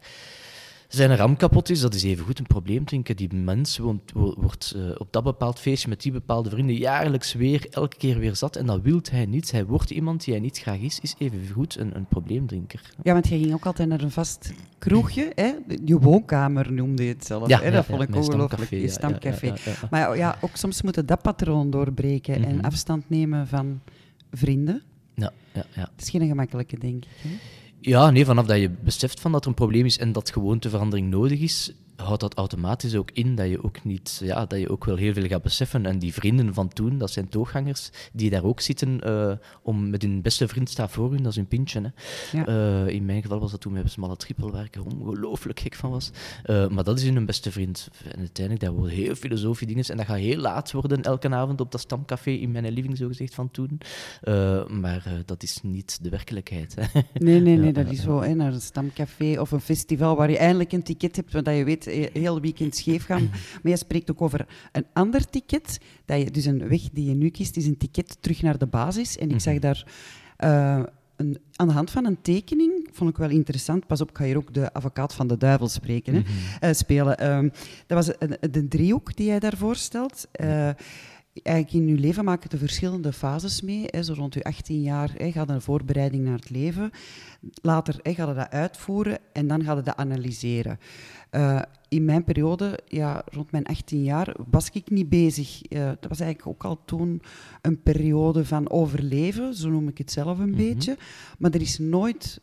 zijn 0.88 1.16
ram 1.16 1.36
kapot 1.36 1.70
is, 1.70 1.80
dat 1.80 1.94
is 1.94 2.02
evengoed 2.02 2.38
een 2.38 2.46
probleem, 2.46 2.84
denk 2.84 3.08
ik. 3.08 3.18
Die 3.18 3.34
mens 3.34 3.78
woont, 3.78 4.12
wo- 4.12 4.34
wordt 4.38 4.72
eh, 4.76 4.82
op 4.98 5.08
dat 5.12 5.24
bepaald 5.24 5.58
feestje 5.58 5.88
met 5.88 6.02
die 6.02 6.12
bepaalde 6.12 6.50
vrienden 6.50 6.76
jaarlijks 6.76 7.32
weer, 7.32 7.66
elke 7.70 7.96
keer 7.96 8.18
weer 8.18 8.36
zat. 8.36 8.56
En 8.56 8.66
dat 8.66 8.80
wil 8.82 9.00
hij 9.10 9.26
niet. 9.26 9.50
Hij 9.50 9.66
wordt 9.66 9.90
iemand 9.90 10.24
die 10.24 10.34
hij 10.34 10.42
niet 10.42 10.58
graag 10.58 10.78
is, 10.78 11.00
is 11.00 11.14
evengoed 11.18 11.76
een, 11.76 11.96
een 11.96 12.06
probleemdrinker. 12.06 12.80
Ja, 13.02 13.12
want 13.12 13.28
jij 13.28 13.38
ging 13.38 13.52
ook 13.54 13.66
altijd 13.66 13.88
naar 13.88 14.00
een 14.00 14.10
vast 14.10 14.52
kroegje, 14.78 15.32
hè? 15.34 15.52
Je 15.84 15.98
woonkamer 15.98 16.72
noemde 16.72 17.02
je 17.04 17.08
het 17.12 17.24
zelf. 17.26 17.48
hè? 17.60 17.70
Dat 17.70 17.84
vond 17.84 18.02
ik 18.02 18.14
ongelooflijk. 18.16 18.50
stamcafé, 18.52 18.74
Je 18.74 18.80
ja, 18.80 18.86
ja, 18.86 18.92
stamcafé. 18.92 19.46
ja, 19.46 19.54
ja, 19.64 19.70
ja. 19.80 19.88
Maar 19.90 20.00
ja, 20.00 20.14
ja, 20.14 20.36
ook 20.40 20.56
soms 20.56 20.82
moeten 20.82 21.06
dat 21.06 21.22
patroon 21.22 21.70
doorbreken 21.70 22.44
en 22.44 22.56
Mhm. 22.56 22.64
afstand 22.64 23.08
nemen 23.10 23.46
van 23.48 23.80
vrienden. 24.32 24.82
Ja, 25.54 25.66
ja. 25.74 25.90
Dat 25.96 26.00
is 26.04 26.10
geen 26.10 26.26
gemakkelijke, 26.28 26.78
denk 26.78 27.04
ik. 27.04 27.10
Hè? 27.22 27.28
Ja, 27.80 28.10
nee, 28.10 28.24
vanaf 28.24 28.46
dat 28.46 28.60
je 28.60 28.70
beseft 28.70 29.20
van 29.20 29.32
dat 29.32 29.42
er 29.42 29.48
een 29.48 29.54
probleem 29.54 29.84
is 29.84 29.98
en 29.98 30.12
dat 30.12 30.30
gewoonteverandering 30.30 31.10
nodig 31.10 31.40
is, 31.40 31.72
houdt 31.96 32.20
dat 32.20 32.34
automatisch 32.34 32.94
ook 32.94 33.10
in 33.10 33.34
dat 33.34 33.48
je 33.48 33.64
ook 33.64 33.84
niet, 33.84 34.20
ja, 34.24 34.46
dat 34.46 34.58
je 34.58 34.70
ook 34.70 34.84
wel 34.84 34.96
heel 34.96 35.12
veel 35.12 35.26
gaat 35.26 35.42
beseffen. 35.42 35.86
En 35.86 35.98
die 35.98 36.14
vrienden 36.14 36.54
van 36.54 36.68
toen, 36.68 36.98
dat 36.98 37.10
zijn 37.10 37.28
tooghangers, 37.28 37.90
die 38.12 38.30
daar 38.30 38.44
ook 38.44 38.60
zitten 38.60 39.00
eh, 39.00 39.32
om 39.62 39.90
met 39.90 40.02
hun 40.02 40.22
beste 40.22 40.48
vriend 40.48 40.70
staat 40.70 40.90
voor 40.90 41.10
hun, 41.10 41.22
dat 41.22 41.30
is 41.30 41.36
hun 41.36 41.46
pintje. 41.46 41.80
Hè. 41.80 42.38
Ja. 42.38 42.46
Eh, 42.46 42.94
in 42.94 43.04
mijn 43.04 43.22
geval 43.22 43.40
was 43.40 43.50
dat 43.50 43.60
toen 43.60 43.72
met 43.72 43.90
smalle 43.90 44.16
trippel, 44.16 44.50
waar 44.50 44.64
ik 44.64 44.74
er 44.74 44.84
ongelooflijk 44.84 45.60
gek 45.60 45.74
van 45.74 45.90
was. 45.90 46.10
Eh, 46.42 46.68
maar 46.68 46.84
dat 46.84 46.98
is 46.98 47.04
hun 47.04 47.26
beste 47.26 47.52
vriend. 47.52 47.88
En 48.12 48.18
uiteindelijk, 48.18 48.66
dat 48.66 48.74
worden 48.74 48.96
heel 48.96 49.14
filosofie 49.14 49.66
dingen 49.66 49.84
en 49.84 49.96
dat 49.96 50.06
gaat 50.06 50.16
heel 50.16 50.38
laat 50.38 50.72
worden 50.72 51.02
elke 51.02 51.28
avond 51.28 51.60
op 51.60 51.72
dat 51.72 51.80
stamcafé 51.80 52.30
in 52.30 52.50
mijn 52.50 52.72
living, 52.72 52.96
zo 52.96 53.06
gezegd, 53.06 53.34
van 53.34 53.50
toen. 53.50 53.80
Maar 54.68 55.22
dat 55.24 55.42
is 55.42 55.58
niet 55.62 55.98
de 56.02 56.08
werkelijkheid. 56.08 56.74
Hè. 56.74 57.00
Nee, 57.14 57.40
nee, 57.40 57.56
nee, 57.56 57.72
dat 57.72 57.90
is. 57.90 58.04
Hè, 58.04 58.34
naar 58.34 58.52
een 58.52 58.60
stamcafé 58.60 59.40
of 59.40 59.50
een 59.50 59.60
festival 59.60 60.16
waar 60.16 60.30
je 60.30 60.38
eindelijk 60.38 60.72
een 60.72 60.82
ticket 60.82 61.16
hebt, 61.16 61.32
want 61.32 61.44
dat 61.44 61.56
je 61.56 61.64
weet, 61.64 61.83
eh, 61.86 62.06
heel 62.12 62.40
weekend 62.40 62.76
scheef 62.76 63.04
gaan. 63.04 63.30
Maar 63.62 63.72
je 63.72 63.76
spreekt 63.76 64.10
ook 64.10 64.22
over 64.22 64.46
een 64.72 64.86
ander 64.92 65.30
ticket. 65.30 65.80
Dat 66.04 66.18
je, 66.18 66.30
dus 66.30 66.44
een 66.44 66.68
weg 66.68 66.82
die 66.92 67.08
je 67.08 67.14
nu 67.14 67.30
kiest, 67.30 67.56
is 67.56 67.66
een 67.66 67.76
ticket 67.76 68.16
terug 68.20 68.42
naar 68.42 68.58
de 68.58 68.66
basis. 68.66 69.18
En 69.18 69.30
ik 69.30 69.40
zag 69.40 69.58
daar 69.58 69.86
eh, 70.36 70.82
een, 71.16 71.38
aan 71.56 71.68
de 71.68 71.74
hand 71.74 71.90
van 71.90 72.06
een 72.06 72.22
tekening, 72.22 72.88
vond 72.92 73.10
ik 73.10 73.16
wel 73.16 73.30
interessant. 73.30 73.86
Pas 73.86 74.00
op, 74.00 74.10
ik 74.10 74.16
ga 74.16 74.24
hier 74.24 74.36
ook 74.36 74.54
de 74.54 74.72
advocaat 74.72 75.14
van 75.14 75.26
de 75.26 75.36
duivel 75.36 75.68
spreken, 75.68 76.14
hè, 76.14 76.22
eh, 76.68 76.74
spelen. 76.74 77.18
Ehm, 77.18 77.48
dat 77.86 78.04
was 78.04 78.14
een, 78.18 78.50
de 78.50 78.68
driehoek 78.68 79.16
die 79.16 79.26
jij 79.26 79.38
daar 79.38 79.56
voorstelt. 79.56 80.28
Eh, 80.32 80.70
Eigenlijk 81.42 81.86
in 81.86 81.94
je 81.94 82.00
leven 82.00 82.24
maken 82.24 82.50
de 82.50 82.58
verschillende 82.58 83.12
fases 83.12 83.62
mee. 83.62 83.84
Hè. 83.86 84.02
Zo 84.02 84.12
rond 84.12 84.34
je 84.34 84.44
18 84.44 84.82
jaar 84.82 85.12
hè, 85.16 85.32
gaat 85.32 85.48
een 85.48 85.60
voorbereiding 85.60 86.24
naar 86.24 86.36
het 86.36 86.50
leven. 86.50 86.90
Later 87.62 87.98
hè, 88.02 88.14
gaat 88.14 88.28
je 88.28 88.34
dat 88.34 88.50
uitvoeren 88.50 89.18
en 89.32 89.46
dan 89.46 89.64
gaat 89.64 89.76
je 89.76 89.82
dat 89.82 89.96
analyseren. 89.96 90.78
Eh, 91.30 91.62
in 91.88 92.04
mijn 92.04 92.24
periode, 92.24 92.78
ja, 92.86 93.22
rond 93.26 93.50
mijn 93.50 93.66
18 93.66 94.02
jaar, 94.02 94.34
was 94.50 94.70
ik 94.70 94.90
niet 94.90 95.08
bezig. 95.08 95.62
Eh, 95.62 95.84
dat 95.84 96.08
was 96.08 96.20
eigenlijk 96.20 96.48
ook 96.48 96.70
al 96.70 96.84
toen 96.84 97.22
een 97.62 97.82
periode 97.82 98.44
van 98.44 98.70
overleven, 98.70 99.54
zo 99.54 99.70
noem 99.70 99.88
ik 99.88 99.98
het 99.98 100.12
zelf 100.12 100.38
een 100.38 100.54
beetje. 100.54 100.96
Maar 101.38 101.50
er 101.50 101.60
is 101.60 101.78
nooit 101.78 102.40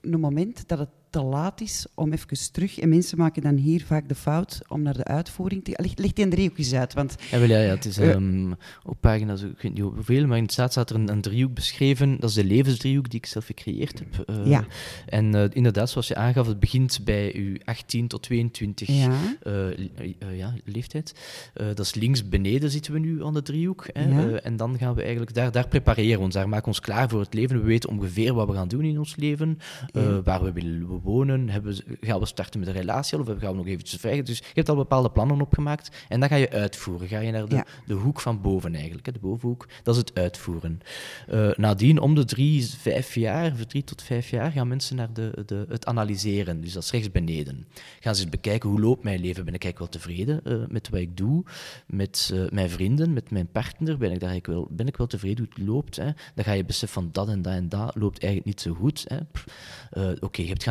een 0.00 0.20
moment 0.20 0.68
dat 0.68 0.78
het 0.78 0.88
te 1.10 1.22
laat 1.22 1.60
is 1.60 1.86
om 1.94 2.12
even 2.12 2.52
terug. 2.52 2.78
En 2.78 2.88
mensen 2.88 3.18
maken 3.18 3.42
dan 3.42 3.56
hier 3.56 3.84
vaak 3.84 4.08
de 4.08 4.14
fout 4.14 4.60
om 4.68 4.82
naar 4.82 4.96
de 4.96 5.04
uitvoering 5.04 5.64
te 5.64 5.70
gaan. 5.74 5.84
Leg, 5.86 5.96
leg 5.98 6.12
die 6.12 6.24
een 6.24 6.30
driehoek 6.30 6.58
eens 6.58 6.74
uit. 6.74 6.94
Want 6.94 7.16
Ja, 7.30 7.38
wel, 7.38 7.48
ja, 7.48 7.58
ja, 7.60 7.70
het 7.74 7.84
is 7.84 7.98
Eh. 7.98 8.10
ehm, 8.10 8.52
op 8.84 8.96
pagina's, 9.00 9.42
ik 9.42 9.60
weet 9.62 9.72
niet 9.72 9.82
hoeveel, 9.82 10.26
maar 10.26 10.36
in 10.36 10.42
het 10.42 10.52
staat 10.52 10.70
staat 10.72 10.90
er 10.90 10.96
een, 10.96 11.08
een 11.10 11.20
driehoek 11.20 11.54
beschreven. 11.54 12.20
Dat 12.20 12.28
is 12.28 12.34
de 12.36 12.44
levensdriehoek 12.44 13.10
die 13.10 13.18
ik 13.18 13.26
zelf 13.26 13.46
gecreëerd 13.46 13.98
heb. 13.98 14.28
Eh, 14.28 14.46
Ja. 14.46 14.64
En 15.06 15.34
eh, 15.34 15.44
inderdaad, 15.52 15.90
zoals 15.90 16.08
je 16.08 16.14
aangaf, 16.14 16.46
het 16.46 16.60
begint 16.60 17.00
bij 17.04 17.24
je 17.34 17.60
18 17.64 18.08
tot 18.08 18.22
22 18.22 18.88
ja, 18.88 19.12
ja, 20.32 20.54
leeftijd. 20.64 21.14
Dat 21.54 21.78
is 21.78 21.94
links 21.94 22.28
beneden 22.28 22.70
zitten 22.70 22.92
we 22.92 22.98
nu 22.98 23.24
aan 23.24 23.34
de 23.34 23.42
driehoek. 23.42 23.86
Hè. 23.92 24.36
En 24.38 24.56
dan 24.56 24.78
gaan 24.78 24.94
we 24.94 25.00
eigenlijk, 25.02 25.34
daar, 25.34 25.52
daar 25.52 25.68
prepareren 25.68 26.18
we 26.18 26.24
ons, 26.24 26.34
daar 26.34 26.44
maken 26.48 26.62
we 26.64 26.68
ons 26.68 26.80
klaar 26.80 27.08
voor 27.08 27.20
het 27.20 27.34
leven. 27.34 27.60
We 27.60 27.66
weten 27.66 27.90
ongeveer 27.90 28.34
wat 28.34 28.46
we 28.48 28.54
gaan 28.54 28.68
doen 28.68 28.84
in 28.84 28.98
ons 28.98 29.16
leven, 29.16 29.58
waar 30.24 30.44
we 30.44 30.52
willen 30.52 30.97
wonen. 31.02 31.48
Hebben, 31.48 31.74
we- 31.74 31.96
gaan 32.00 32.20
we 32.20 32.26
starten 32.26 32.60
met 32.60 32.68
een 32.68 32.74
relatie 32.74 33.18
of 33.18 33.26
gaan 33.26 33.50
we 33.50 33.56
nog 33.56 33.66
eventjes 33.66 34.00
vrij? 34.00 34.22
Dus 34.22 34.38
je 34.38 34.44
hebt 34.54 34.68
al 34.68 34.76
bepaalde 34.76 35.10
plannen 35.10 35.40
opgemaakt 35.40 35.96
en 36.08 36.20
dan 36.20 36.28
ga 36.28 36.34
je 36.36 36.50
uitvoeren. 36.50 37.08
Ga 37.08 37.18
je 37.18 37.30
naar 37.32 37.48
de, 37.48 37.54
Ja. 37.54 37.66
de 37.86 37.94
hoek 37.94 38.20
van 38.20 38.40
boven 38.40 38.74
eigenlijk, 38.74 39.06
hè, 39.06 39.12
de 39.12 39.18
bovenhoek. 39.18 39.68
Dat 39.82 39.94
is 39.94 40.00
het 40.00 40.18
uitvoeren. 40.18 40.80
Eh, 41.28 41.50
nadien, 41.56 42.00
om 42.00 42.14
de 42.14 42.24
drie, 42.24 42.66
vijf 42.66 43.14
jaar, 43.14 43.52
of 43.52 43.64
drie 43.64 43.84
tot 43.84 44.02
vijf 44.02 44.30
jaar, 44.30 44.50
gaan 44.50 44.68
mensen 44.68 44.96
naar 44.96 45.12
de, 45.12 45.42
de, 45.46 45.66
het 45.68 45.86
analyseren. 45.86 46.60
Dus 46.60 46.72
dat 46.72 46.82
is 46.82 46.90
rechts 46.90 47.10
beneden. 47.10 47.66
Gaan 48.00 48.14
ze 48.14 48.20
eens 48.22 48.30
bekijken, 48.30 48.68
hoe 48.70 48.80
loopt 48.80 49.02
mijn 49.04 49.20
leven? 49.20 49.44
Ben 49.44 49.54
ik 49.54 49.64
eigenlijk 49.64 49.92
wel 49.92 50.02
tevreden 50.02 50.44
eh, 50.44 50.68
met 50.68 50.88
wat 50.88 51.00
ik 51.00 51.16
doe? 51.16 51.44
Met 51.86 52.30
eh, 52.34 52.40
mijn 52.50 52.70
vrienden, 52.70 53.12
met 53.12 53.30
mijn 53.30 53.46
partner? 53.50 53.98
Ben 53.98 54.12
ik, 54.12 54.20
daar 54.20 54.30
eigenlijk 54.30 54.46
wel, 54.60 54.76
ben 54.76 54.86
ik 54.86 54.96
wel 54.96 55.06
tevreden 55.06 55.38
hoe 55.44 55.54
het 55.54 55.66
loopt? 55.66 55.96
Hè? 55.96 56.10
Dan 56.34 56.44
ga 56.44 56.52
je 56.52 56.64
beseffen 56.64 57.02
van 57.02 57.08
dat 57.12 57.28
en 57.28 57.42
dat 57.42 57.52
en 57.52 57.68
dat 57.68 57.94
loopt 57.96 58.22
eigenlijk 58.22 58.44
niet 58.44 58.60
zo 58.60 58.74
goed. 58.74 59.04
hè. 59.08 59.16
Oké, 60.20 60.42
je 60.42 60.48
hebt 60.48 60.62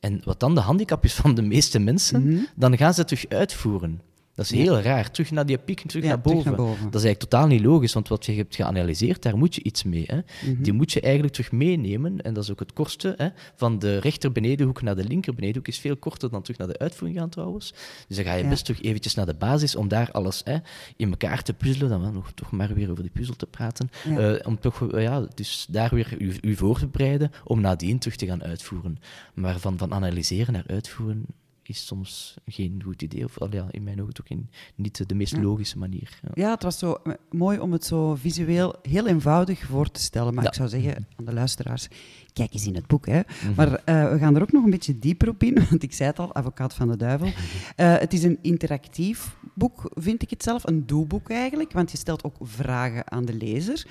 En 0.00 0.20
wat 0.24 0.40
dan 0.40 0.54
de 0.54 0.60
handicap 0.60 1.04
is 1.04 1.14
van 1.14 1.34
de 1.34 1.42
meeste 1.42 1.78
mensen, 1.78 2.28
Mhm. 2.28 2.42
dan 2.56 2.76
gaan 2.76 2.94
ze 2.94 3.00
het 3.00 3.08
terug 3.08 3.28
uitvoeren. 3.28 4.00
Dat 4.34 4.44
is 4.44 4.50
heel 4.50 4.80
raar. 4.80 5.10
Terug 5.10 5.30
naar 5.30 5.46
die 5.46 5.58
piek, 5.58 5.80
terug, 5.86 6.02
Ja, 6.04 6.08
naar, 6.08 6.20
terug 6.22 6.36
boven. 6.36 6.50
naar 6.50 6.60
boven. 6.60 6.84
Dat 6.90 7.00
is 7.00 7.04
eigenlijk 7.06 7.30
totaal 7.30 7.46
niet 7.46 7.60
logisch, 7.60 7.92
want 7.92 8.08
wat 8.08 8.26
je 8.26 8.32
hebt 8.32 8.54
geanalyseerd, 8.54 9.22
daar 9.22 9.36
moet 9.36 9.54
je 9.54 9.62
iets 9.62 9.82
mee. 9.82 10.04
Hè. 10.06 10.16
Mhm. 10.52 10.62
Die 10.62 10.72
moet 10.72 10.92
je 10.92 11.00
eigenlijk 11.00 11.34
terug 11.34 11.52
meenemen. 11.52 12.22
En 12.22 12.34
dat 12.34 12.42
is 12.44 12.50
ook 12.50 12.58
het 12.58 12.72
kortste. 12.72 13.14
Hè. 13.16 13.28
Van 13.56 13.78
de 13.78 13.98
rechter 13.98 14.32
benedenhoek 14.32 14.82
naar 14.82 14.96
de 14.96 15.04
linker 15.04 15.34
benedenhoek 15.34 15.68
is 15.68 15.78
veel 15.78 15.96
korter 15.96 16.30
dan 16.30 16.42
terug 16.42 16.58
naar 16.58 16.68
de 16.68 16.78
uitvoering 16.78 17.18
gaan 17.20 17.28
trouwens. 17.28 17.74
Dus 18.08 18.16
dan 18.16 18.24
ga 18.26 18.34
je 18.34 18.42
Ja. 18.42 18.48
best 18.48 18.64
terug 18.64 18.82
eventjes 18.82 19.14
naar 19.14 19.26
de 19.26 19.34
basis 19.34 19.76
om 19.76 19.88
daar 19.88 20.10
alles 20.10 20.40
hè, 20.44 20.56
in 20.96 21.10
elkaar 21.10 21.42
te 21.42 21.52
puzzelen. 21.54 21.88
Dan 21.88 22.00
wel 22.00 22.12
nog 22.12 22.32
toch 22.34 22.50
maar 22.50 22.74
weer 22.74 22.90
over 22.90 23.02
die 23.02 23.12
puzzel 23.12 23.36
te 23.36 23.46
praten. 23.46 23.90
Ja. 24.08 24.18
Eh, 24.34 24.46
om 24.46 24.60
toch, 24.60 24.92
eh, 24.92 25.02
ja, 25.02 25.26
dus 25.34 25.66
daar 25.70 25.90
weer 25.94 26.14
u, 26.18 26.36
u 26.40 26.56
voor 26.56 26.78
te 26.78 26.86
bereiden 26.86 27.30
om 27.44 27.60
nadien 27.60 27.98
terug 27.98 28.16
te 28.16 28.26
gaan 28.26 28.42
uitvoeren. 28.42 28.98
Maar 29.34 29.58
van, 29.58 29.78
van 29.78 29.92
analyseren 29.94 30.52
naar 30.52 30.64
uitvoeren 30.66 31.24
is 31.72 31.86
soms 31.86 32.34
geen 32.46 32.82
goed 32.84 33.02
idee. 33.02 33.24
Of 33.24 33.36
ja, 33.50 33.66
in 33.70 33.82
mijn 33.82 34.02
ogen 34.02 34.14
toch 34.14 34.26
geen, 34.26 34.50
niet 34.74 35.08
de 35.08 35.14
meest 35.14 35.36
logische 35.36 35.78
manier. 35.78 36.20
Ja. 36.22 36.30
Ja, 36.34 36.50
het 36.50 36.62
was 36.62 36.78
zo 36.78 36.92
eh, 36.92 37.12
mooi 37.30 37.58
om 37.58 37.72
het 37.72 37.84
zo 37.84 38.14
visueel 38.14 38.74
heel 38.82 39.06
eenvoudig 39.06 39.60
voor 39.66 39.90
te 39.90 40.00
stellen. 40.00 40.34
Maar 40.34 40.42
Ja. 40.42 40.48
ik 40.48 40.56
zou 40.56 40.68
zeggen 40.68 41.06
aan 41.16 41.24
de 41.24 41.32
luisteraars, 41.32 41.88
kijk 42.32 42.52
eens 42.54 42.66
in 42.66 42.74
het 42.74 42.86
boek. 42.86 43.06
Hè. 43.06 43.20
Mhm. 43.20 43.54
Maar 43.56 43.74
eh, 43.74 44.10
we 44.10 44.18
gaan 44.18 44.36
er 44.36 44.42
ook 44.42 44.52
nog 44.52 44.64
een 44.64 44.70
beetje 44.70 44.98
dieper 44.98 45.28
op 45.28 45.42
in, 45.42 45.54
want 45.70 45.82
ik 45.82 45.92
zei 45.92 46.08
het 46.08 46.18
al, 46.18 46.34
advocaat 46.34 46.74
van 46.74 46.88
de 46.88 46.96
duivel. 46.96 47.30
Eh, 47.76 47.98
het 47.98 48.12
is 48.12 48.22
een 48.22 48.38
interactief 48.42 49.36
boek, 49.54 49.90
vind 49.94 50.22
ik 50.22 50.30
het 50.30 50.42
zelf. 50.42 50.66
Een 50.66 50.86
doelboek 50.86 51.30
eigenlijk, 51.30 51.72
want 51.72 51.90
je 51.90 51.96
stelt 51.96 52.24
ook 52.24 52.36
vragen 52.40 53.10
aan 53.10 53.24
de 53.24 53.34
lezer. 53.34 53.86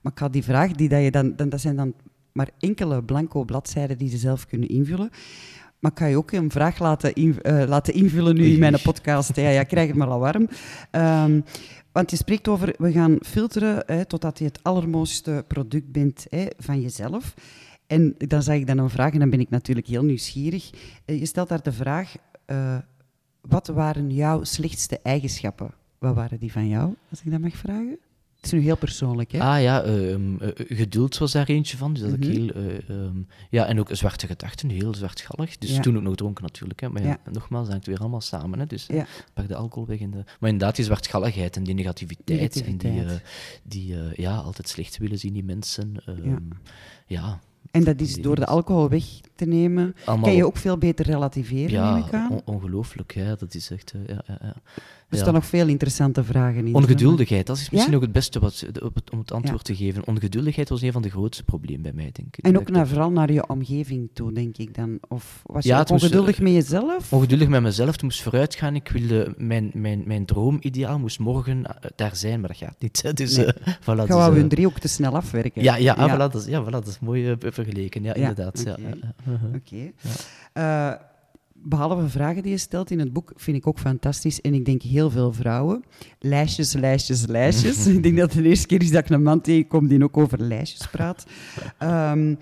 Maar 0.00 0.12
ik 0.12 0.18
ga 0.18 0.28
die 0.28 0.42
vraag, 0.44 0.72
die 0.72 0.88
dat, 0.88 1.02
je 1.02 1.10
dan, 1.10 1.36
dan, 1.36 1.48
dat 1.48 1.60
zijn 1.60 1.76
dan 1.76 1.94
maar 2.36 2.50
enkele 2.58 3.02
blanco 3.02 3.44
bladzijden 3.44 3.98
die 3.98 4.08
ze 4.08 4.16
zelf 4.16 4.46
kunnen 4.46 4.68
invullen. 4.68 5.10
Maar 5.78 5.90
ik 5.90 5.98
ga 5.98 6.06
je 6.06 6.16
ook 6.16 6.32
een 6.32 6.50
vraag 6.50 6.78
laten, 6.78 7.14
in- 7.14 7.42
eh, 7.42 7.62
laten 7.68 7.94
invullen 7.94 8.34
nu 8.34 8.44
in 8.44 8.58
mijn 8.58 8.80
podcast. 8.90 9.36
Ja, 9.36 9.48
ja, 9.48 9.62
krijg 9.62 9.88
het 9.88 9.96
maar 9.96 10.08
al 10.08 10.18
warm. 10.18 10.48
Ehm, 10.90 11.40
want 11.92 12.10
je 12.10 12.16
spreekt 12.16 12.48
over, 12.48 12.74
we 12.78 12.92
gaan 12.92 13.16
filteren 13.20 13.82
hè, 13.86 14.04
totdat 14.04 14.38
je 14.38 14.44
het 14.44 14.58
allermooiste 14.62 15.44
product 15.46 15.92
bent 15.92 16.26
hè, 16.30 16.46
van 16.58 16.80
jezelf. 16.80 17.34
En 17.86 18.14
dan 18.18 18.42
zeg 18.42 18.56
ik 18.56 18.66
dan 18.66 18.78
een 18.78 18.90
vraag, 18.90 19.12
en 19.12 19.18
dan 19.18 19.30
ben 19.30 19.40
ik 19.40 19.50
natuurlijk 19.50 19.86
heel 19.86 20.04
nieuwsgierig. 20.04 20.70
Eh, 21.04 21.18
Je 21.18 21.26
stelt 21.26 21.48
daar 21.48 21.62
de 21.62 21.72
vraag, 21.72 22.14
eh, 22.44 22.76
wat 23.40 23.66
waren 23.66 24.10
jouw 24.10 24.44
slechtste 24.44 24.98
eigenschappen? 25.02 25.70
Wat 25.98 26.14
waren 26.14 26.38
die 26.38 26.52
van 26.52 26.68
jou, 26.68 26.94
als 27.10 27.22
ik 27.24 27.30
dat 27.30 27.40
mag 27.40 27.56
vragen? 27.56 27.98
Het 28.46 28.54
is 28.54 28.60
nu 28.60 28.66
heel 28.66 28.76
persoonlijk, 28.76 29.32
hè? 29.32 29.38
Ah 29.40 29.62
ja, 29.62 29.82
ehm, 29.82 30.36
eh, 30.38 30.48
geduld 30.76 31.18
was 31.18 31.32
daar 31.32 31.48
eentje 31.48 31.76
van. 31.76 31.92
Dus 31.92 32.02
dat 32.02 32.12
ik 32.12 32.18
Mhm. 32.18 32.30
heel, 32.30 32.48
eh, 32.50 32.88
ehm, 32.88 33.16
ja, 33.50 33.66
en 33.66 33.80
ook 33.80 33.88
zwarte 33.92 34.26
gedachten, 34.26 34.68
heel 34.68 34.94
zwartgallig. 34.94 35.58
Dus 35.58 35.74
Ja. 35.74 35.80
toen 35.80 35.96
ook 35.96 36.02
nog 36.02 36.14
dronken 36.14 36.42
natuurlijk. 36.44 36.80
Hè. 36.80 36.88
Maar 36.88 37.02
ja, 37.02 37.08
Ja. 37.08 37.30
nogmaals, 37.32 37.62
dat 37.64 37.72
hangt 37.72 37.86
weer 37.86 37.98
allemaal 37.98 38.20
samen. 38.20 38.58
Hè. 38.58 38.66
Dus 38.66 38.86
pak 39.34 39.48
de 39.48 39.54
alcohol 39.56 39.86
weg. 39.88 40.00
En 40.00 40.10
de... 40.10 40.24
Maar 40.40 40.50
inderdaad, 40.50 40.76
die 40.76 40.84
zwartgalligheid 40.84 41.56
en 41.56 41.62
die 41.64 41.74
negativiteit. 41.74 42.64
En 42.64 42.76
die, 42.78 43.04
eh, 43.04 43.10
die 43.62 43.94
ja, 44.16 44.36
altijd 44.36 44.68
slecht 44.68 44.98
willen 44.98 45.18
zien, 45.18 45.32
die 45.32 45.44
mensen. 45.44 45.94
ehm, 46.06 46.38
Ja. 47.06 47.40
En 47.70 47.84
dat 47.84 48.00
is 48.00 48.14
door 48.14 48.36
de 48.36 48.46
alcohol 48.46 48.88
weg 48.88 49.04
te 49.34 49.44
nemen, 49.44 49.94
Allemaal 50.04 50.24
kan 50.26 50.36
je 50.36 50.46
ook 50.46 50.56
veel 50.56 50.78
beter 50.78 51.06
relativeren, 51.06 51.70
ja, 51.70 51.94
neem 51.94 52.04
ik 52.04 52.12
aan. 52.12 52.30
on- 52.30 52.42
ongelooflijk. 52.44 53.14
Ja, 53.14 53.34
dat 53.34 53.54
is 53.54 53.70
echt... 53.70 53.92
ja, 54.06 54.22
ja, 54.26 54.38
ja. 54.42 54.54
Er 55.08 55.16
Ja. 55.16 55.22
staan 55.22 55.34
nog 55.34 55.46
veel 55.46 55.68
interessante 55.68 56.24
vragen 56.24 56.66
in. 56.66 56.74
Ongeduldigheid, 56.74 57.46
dat 57.46 57.56
is 57.56 57.70
misschien 57.70 57.90
Ja? 57.92 57.96
ook 57.96 58.02
het 58.02 58.12
beste 58.12 58.38
wat, 58.40 58.64
op 58.82 58.94
het, 58.94 59.10
om 59.10 59.18
het 59.18 59.32
antwoord 59.32 59.64
te 59.64 59.76
geven. 59.76 60.06
Ongeduldigheid 60.06 60.68
was 60.68 60.82
een 60.82 60.92
van 60.92 61.02
de 61.02 61.10
grootste 61.10 61.44
problemen 61.44 61.82
bij 61.82 61.92
mij, 61.92 62.10
denk 62.12 62.36
ik. 62.36 62.44
En 62.44 62.58
ook 62.58 62.70
naar, 62.70 62.86
vooral 62.88 63.10
naar 63.10 63.32
je 63.32 63.48
omgeving 63.48 64.10
toe, 64.12 64.32
denk 64.32 64.56
ik 64.56 64.74
dan. 64.74 64.98
Of 65.08 65.42
was 65.46 65.64
je 65.64 65.68
Ja, 65.70 65.80
ook 65.80 65.88
moest, 65.88 66.02
ongeduldig 66.02 66.40
met 66.40 66.52
jezelf? 66.52 67.12
ongeduldig 67.12 67.48
met 67.48 67.62
mezelf, 67.62 67.90
het 67.92 68.02
moest 68.02 68.22
vooruitgaan. 68.22 68.74
Ik 68.74 68.88
wilde, 68.88 69.34
mijn, 69.36 69.70
mijn, 69.74 70.02
mijn 70.06 70.24
droomideaal 70.24 70.98
moest 70.98 71.18
morgen 71.18 71.64
eh, 71.64 71.90
daar 71.96 72.16
zijn, 72.16 72.40
maar 72.40 72.48
dat 72.48 72.58
gaat 72.58 72.76
niet. 72.78 73.02
Hè. 73.02 73.12
Dus, 73.12 73.36
Nee. 73.36 73.46
eh, 73.46 73.74
voilà, 73.74 73.84
Gaan 73.84 73.96
dus, 73.96 74.06
we 74.06 74.14
eh, 74.22 74.32
hun 74.32 74.48
driehoek 74.48 74.78
te 74.78 74.88
snel 74.88 75.16
afwerken? 75.16 75.62
ja, 75.62 75.76
ja, 75.76 75.92
ah, 75.94 76.14
Voilà, 76.14 76.18
dat 76.18 76.34
is, 76.34 76.44
ja, 76.44 76.64
voilà, 76.64 76.70
dat 76.70 76.86
is 76.86 76.98
mooi 77.00 77.34
vergeleken. 77.38 78.02
Ja, 78.02 78.08
Ja, 78.08 78.28
inderdaad. 78.28 78.62
Ja, 78.64 78.76
oké. 79.54 79.76
ja, 79.76 79.90
ja, 80.54 81.14
behalve 81.62 82.08
vragen 82.08 82.42
die 82.42 82.50
je 82.50 82.58
stelt 82.58 82.90
in 82.90 82.98
het 82.98 83.12
boek, 83.12 83.32
vind 83.36 83.56
ik 83.56 83.66
ook 83.66 83.78
fantastisch. 83.78 84.40
En 84.40 84.54
ik 84.54 84.64
denk 84.64 84.82
heel 84.82 85.10
veel 85.10 85.32
vrouwen. 85.32 85.84
Lijstjes, 86.18 86.72
lijstjes, 86.72 87.26
lijstjes. 87.26 87.86
ik 87.96 88.02
denk 88.02 88.16
dat 88.16 88.32
het 88.32 88.42
de 88.42 88.48
eerste 88.48 88.66
keer 88.66 88.82
is 88.82 88.90
dat 88.90 89.04
ik 89.04 89.10
een 89.10 89.22
man 89.22 89.40
tegenkom 89.40 89.88
die 89.88 90.02
ook 90.02 90.16
over 90.16 90.40
lijstjes 90.42 90.86
praat. 90.86 91.26
Ehm, 91.78 92.34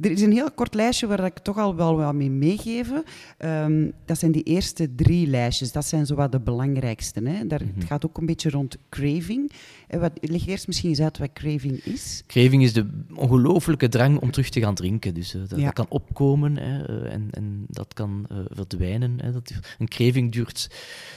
er 0.00 0.10
is 0.10 0.20
een 0.20 0.32
heel 0.32 0.50
kort 0.50 0.74
lijstje 0.74 1.06
waar 1.06 1.24
ik 1.24 1.38
toch 1.38 1.58
al 1.58 1.74
wel 1.76 1.96
wat 1.96 2.14
mee 2.14 2.30
meegeven. 2.30 3.02
Ehm, 3.38 3.90
dat 4.04 4.18
zijn 4.18 4.32
die 4.32 4.42
eerste 4.42 4.94
drie 4.94 5.26
lijstjes. 5.26 5.72
Dat 5.72 5.86
zijn 5.86 6.06
zowat 6.06 6.32
de 6.32 6.40
belangrijkste. 6.40 7.20
Hè. 7.24 7.46
Daar, 7.46 7.60
Het 7.74 7.84
gaat 7.84 8.06
ook 8.06 8.18
een 8.18 8.26
beetje 8.26 8.50
rond 8.50 8.76
craving. 8.88 9.52
Eh, 9.88 10.00
wat, 10.00 10.12
leg 10.20 10.46
eerst 10.46 10.66
misschien 10.66 10.88
eens 10.88 11.00
uit 11.00 11.18
wat 11.18 11.32
craving 11.32 11.84
is. 11.84 12.22
Craving 12.26 12.62
is 12.62 12.72
de 12.72 12.86
ongelooflijke 13.14 13.88
drang 13.88 14.18
om 14.20 14.30
terug 14.30 14.48
te 14.48 14.60
gaan 14.60 14.74
drinken. 14.74 15.14
Dus 15.14 15.34
eh, 15.34 15.40
dat, 15.48 15.58
Ja. 15.58 15.64
dat 15.64 15.74
kan 15.74 15.86
opkomen 15.88 16.56
hè, 16.56 16.84
eh, 16.84 17.12
en, 17.12 17.28
en 17.30 17.64
dat 17.68 17.94
kan 17.94 18.26
verdwijnen. 18.50 19.18
Hè. 19.20 19.32
Dat, 19.32 19.52
een 19.78 19.88
craving 19.88 20.32
duurt 20.32 20.70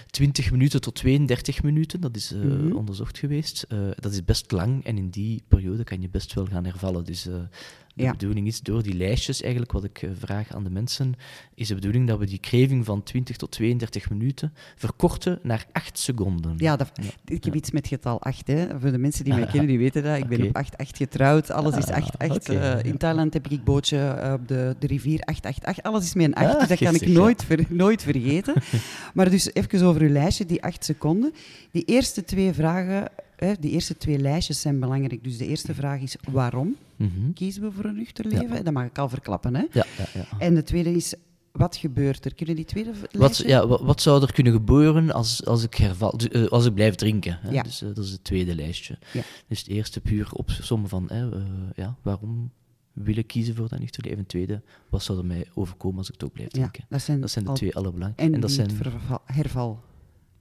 20 0.08 0.52
minuten 0.52 0.82
tot 0.82 0.96
32 0.96 1.64
minuten. 1.64 2.02
Dat 2.02 2.16
is 2.16 2.32
Mhm. 2.32 2.72
onderzocht 2.76 3.18
geweest. 3.18 3.66
Dat 3.96 4.12
is 4.12 4.26
best 4.26 4.52
lang 4.52 4.86
en 4.86 4.98
in 4.98 5.10
die 5.10 5.44
periode 5.48 5.84
kan 5.84 6.02
je 6.02 6.10
best 6.10 6.34
wel 6.34 6.46
gaan 6.46 6.66
hervallen. 6.66 7.04
Dus 7.06 7.28
de 7.96 8.04
Ja. 8.04 8.12
bedoeling 8.12 8.48
is 8.48 8.62
door 8.62 8.84
die 8.84 8.94
lijstjes, 8.94 9.42
eigenlijk 9.42 9.72
wat 9.72 9.84
ik 9.84 10.02
eh, 10.02 10.10
vraag 10.20 10.54
aan 10.56 10.64
de 10.64 10.70
mensen, 10.70 11.14
is 11.56 11.68
de 11.68 11.76
bedoeling 11.76 12.08
dat 12.08 12.20
we 12.20 12.26
die 12.26 12.40
craving 12.40 12.86
van 12.86 13.04
20 13.04 13.38
tot 13.38 13.52
32 13.52 14.10
minuten 14.10 14.54
verkorten 14.76 15.40
naar 15.44 15.66
8 15.72 16.00
seconden. 16.00 16.54
Ja, 16.58 16.76
dat, 16.76 16.92
ik 17.26 17.44
heb 17.44 17.56
iets 17.56 17.72
met 17.72 17.88
getal 17.88 18.22
8. 18.22 18.48
Hè. 18.48 18.80
Voor 18.80 18.92
de 18.92 18.98
mensen 18.98 19.24
die 19.26 19.34
mij 19.34 19.46
kennen, 19.46 19.68
die 19.68 19.78
weten 19.78 20.04
dat. 20.04 20.18
Ik 20.18 20.28
ben 20.28 20.48
op 20.48 20.56
8-8 20.56 20.98
getrouwd. 20.98 21.52
Alles 21.52 21.78
is 21.78 21.86
8-8. 21.86 22.36
oké, 22.36 22.54
Eh, 22.60 22.84
in 22.84 22.98
Thailand 22.98 23.34
heb 23.34 23.46
ik 23.46 23.52
een 23.52 23.64
bootje 23.64 23.98
eh, 23.98 24.34
op 24.34 24.48
de, 24.48 24.76
de 24.80 24.88
rivier 24.88 25.20
888. 25.22 25.84
Alles 25.84 26.04
is 26.06 26.14
met 26.14 26.26
een 26.26 26.34
8, 26.34 26.46
Ah, 26.54 26.60
dus 26.60 26.68
dat 26.68 26.78
kan 26.78 26.96
ik 26.96 27.08
nooit, 27.08 27.44
ver- 27.44 27.66
nooit 27.70 28.04
vergeten. 28.04 28.54
maar 29.14 29.30
dus 29.30 29.54
even 29.54 29.82
over 29.88 30.02
uw 30.02 30.10
lijstje, 30.10 30.46
die 30.46 30.64
8 30.64 30.86
seconden. 30.86 31.34
Die 31.72 31.84
eerste 31.86 32.24
twee 32.24 32.54
vragen, 32.54 33.10
hè, 33.48 33.54
die 33.60 33.72
eerste 33.72 33.98
twee 33.98 34.18
lijstjes 34.20 34.62
zijn 34.62 34.80
belangrijk. 34.80 35.24
Dus 35.24 35.38
de 35.38 35.48
eerste 35.48 35.74
vraag 35.74 36.02
is 36.02 36.16
waarom 36.32 36.76
Mhm. 36.96 37.32
kiezen 37.34 37.62
we 37.62 37.72
voor 37.72 37.86
een 37.86 37.96
nuchter 37.96 38.26
leven? 38.28 38.64
Dat 38.64 38.74
mag 38.74 38.86
ik 38.86 38.98
al 38.98 39.10
verklappen. 39.10 39.56
Hè. 39.56 39.62
ja, 39.72 39.86
ja, 39.98 40.06
ja. 40.14 40.26
En 40.40 40.56
de 40.56 40.64
tweede 40.64 40.92
is 40.96 41.14
wat 41.52 41.76
gebeurt 41.76 42.26
er? 42.26 42.36
Kunnen 42.36 42.56
die 42.56 42.66
tweede 42.66 42.92
Wat, 43.12 43.38
ja, 43.38 43.68
wat, 43.68 43.82
wat 43.82 44.02
zou 44.02 44.22
er 44.22 44.34
kunnen 44.34 44.54
gebeuren 44.54 45.12
als, 45.12 45.46
als 45.46 45.64
ik 45.64 45.74
herval, 45.76 46.14
eh, 46.32 46.46
als 46.48 46.66
ik 46.66 46.74
blijf 46.74 46.96
drinken? 46.96 47.38
Hè? 47.42 47.50
Ja. 47.52 47.64
Dus 47.64 47.82
eh, 47.82 47.88
dat 47.94 48.06
is 48.06 48.12
het 48.12 48.24
tweede 48.24 48.56
lijstje. 48.56 48.98
Ja. 49.14 49.22
Dus 49.48 49.60
het 49.60 49.68
eerste 49.68 50.02
puur 50.02 50.30
opzommen 50.34 50.90
van 50.90 51.06
hè, 51.08 51.32
eh, 51.36 51.42
ja, 51.76 51.96
waarom 52.02 52.52
wil 52.94 53.18
ik 53.18 53.28
kiezen 53.28 53.56
voor 53.56 53.68
dat 53.70 53.80
nuchter 53.80 54.04
leven? 54.04 54.20
En 54.20 54.26
tweede, 54.26 54.62
wat 54.90 55.04
zou 55.04 55.18
er 55.18 55.26
mij 55.26 55.46
overkomen 55.54 55.98
als 55.98 56.08
ik 56.08 56.14
het 56.14 56.24
ook 56.24 56.34
blijf 56.34 56.50
Ja, 56.52 56.58
drinken? 56.60 56.86
dat 56.90 57.02
zijn, 57.02 57.22
Dat 57.22 57.32
zijn 57.32 57.44
de 57.44 57.50
al- 57.50 57.56
twee 57.56 57.76
allerbelangrijkste. 57.76 58.36
En, 58.36 58.42
dat 58.42 58.52
zijn, 58.52 58.68
het 58.68 58.76
verval, 58.78 59.22
herval. 59.26 59.80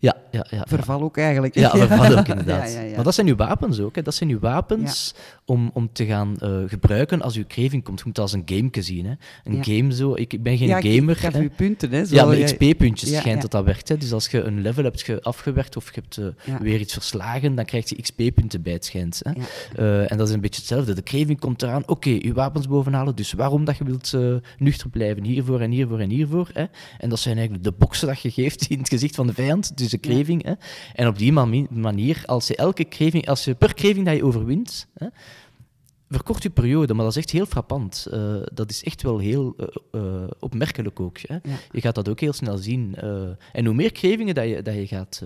Ja, 0.01 0.17
ja, 0.31 0.47
ja. 0.51 0.65
Verval 0.69 1.03
ook 1.03 1.17
eigenlijk. 1.17 1.55
Ja, 1.55 1.71
verval 1.71 2.19
ook 2.19 2.29
inderdaad. 2.35 2.73
Ja, 2.73 2.81
ja, 2.81 2.87
ja. 2.87 2.95
Maar 2.95 3.05
dat 3.05 3.15
zijn 3.15 3.27
uw 3.27 3.37
wapens 3.37 3.81
ook. 3.81 3.95
Hè. 3.95 4.03
Dat 4.03 4.15
zijn 4.15 4.31
uw 4.31 4.39
wapens 4.39 5.15
om, 5.45 5.71
om 5.75 5.89
te 5.93 6.07
gaan 6.07 6.37
eh, 6.39 6.51
gebruiken 6.67 7.23
als 7.23 7.37
uw 7.37 7.45
craving 7.49 7.85
komt. 7.85 7.99
Je 7.99 8.05
moet 8.07 8.17
het 8.17 8.25
als 8.25 8.33
een 8.33 8.43
game 8.45 8.69
zien. 8.83 9.07
Hè. 9.07 9.13
Een 9.45 9.65
game 9.65 9.95
zo. 9.95 10.15
Ik, 10.15 10.33
ik 10.33 10.43
ben 10.43 10.59
geen 10.59 10.69
ik- 10.79 10.95
gamer. 10.97 11.25
Ik 11.25 11.33
hè. 11.33 11.41
u 11.41 11.51
punten, 11.51 11.91
hè. 11.91 12.05
Zo, 12.05 12.15
Ja, 12.15 12.25
met. 12.25 12.45
XP-puntjes 12.45 13.17
schijnt 13.17 13.43
dat 13.43 13.51
dat 13.51 13.65
werkt. 13.65 13.89
Hè. 13.89 13.97
Dus 13.97 14.13
als 14.13 14.27
je 14.29 14.43
een 14.43 14.61
level 14.61 14.85
hebt 14.85 15.03
ge- 15.03 15.23
afgewerkt 15.23 15.77
of 15.77 15.95
je 15.95 16.01
hebt 16.01 16.17
eh, 16.17 16.61
weer 16.61 16.81
iets 16.81 16.93
verslagen, 16.93 17.55
dan 17.55 17.65
krijg 17.65 17.89
je 17.89 18.03
XP-punten 18.03 18.63
bij 18.63 18.73
het 18.73 18.85
schijnt. 18.85 19.21
Hè. 19.23 19.33
Eh, 19.77 20.11
en 20.13 20.17
dat 20.19 20.29
is 20.29 20.35
een 20.35 20.41
beetje 20.41 20.61
hetzelfde. 20.61 20.95
De 20.95 21.03
craving 21.03 21.41
komt 21.41 21.63
eraan. 21.63 21.83
Oké, 21.87 22.11
je 22.11 22.33
wapens 22.33 22.69
bovenhalen. 22.69 23.15
Dus 23.17 23.33
waarom 23.33 23.65
dat 23.65 23.77
je 23.77 23.85
wilt 23.85 24.15
nuchter 24.59 24.89
blijven? 24.91 25.25
Hiervoor 25.25 25.61
en 25.61 25.71
hiervoor 25.71 25.99
en 26.01 26.11
hiervoor. 26.11 26.49
Hè. 26.53 26.65
En 26.99 27.09
dat 27.09 27.19
zijn 27.19 27.35
eigenlijk 27.37 27.65
de 27.65 27.73
boksen 27.79 28.07
dat 28.07 28.21
je 28.21 28.31
geeft 28.31 28.67
in 28.71 28.79
het 28.79 28.89
gezicht 28.89 29.15
van 29.15 29.27
de 29.27 29.33
vijand. 29.35 29.77
Dus 29.77 29.90
craving. 29.99 30.45
Hè. 30.45 30.53
En 30.95 31.07
op 31.09 31.19
die 31.19 31.33
mani- 31.33 31.67
manier, 31.71 32.23
als 32.27 32.47
je 32.47 32.57
elke 32.57 32.89
craving, 32.89 33.29
als 33.29 33.45
je 33.45 33.55
per 33.55 33.75
craving 33.75 34.07
dat 34.07 34.17
je 34.17 34.25
overwint, 34.25 34.87
hè, 34.95 35.07
verkort 36.09 36.43
je 36.43 36.51
periode, 36.51 36.95
maar 36.95 37.05
dat 37.05 37.17
is 37.17 37.23
echt 37.23 37.31
heel 37.31 37.47
frappant. 37.47 38.07
Eh, 38.11 38.37
dat 38.53 38.71
is 38.71 38.85
echt 38.85 39.03
wel 39.03 39.19
heel 39.19 39.55
eh, 39.57 39.67
eh, 40.01 40.31
opmerkelijk 40.39 41.01
ook. 41.01 41.19
Hè. 41.19 41.35
Ja. 41.35 41.57
Je 41.71 41.81
gaat 41.81 41.95
dat 41.95 42.09
ook 42.09 42.21
heel 42.21 42.33
snel 42.33 42.59
zien. 42.59 42.95
en 43.53 43.65
hoe 43.67 43.75
meer 43.75 43.93
cravingen 43.93 44.35
dat 44.35 44.49
je, 44.49 44.63
dat 44.63 44.75
je 44.75 44.87
gaat 44.87 45.23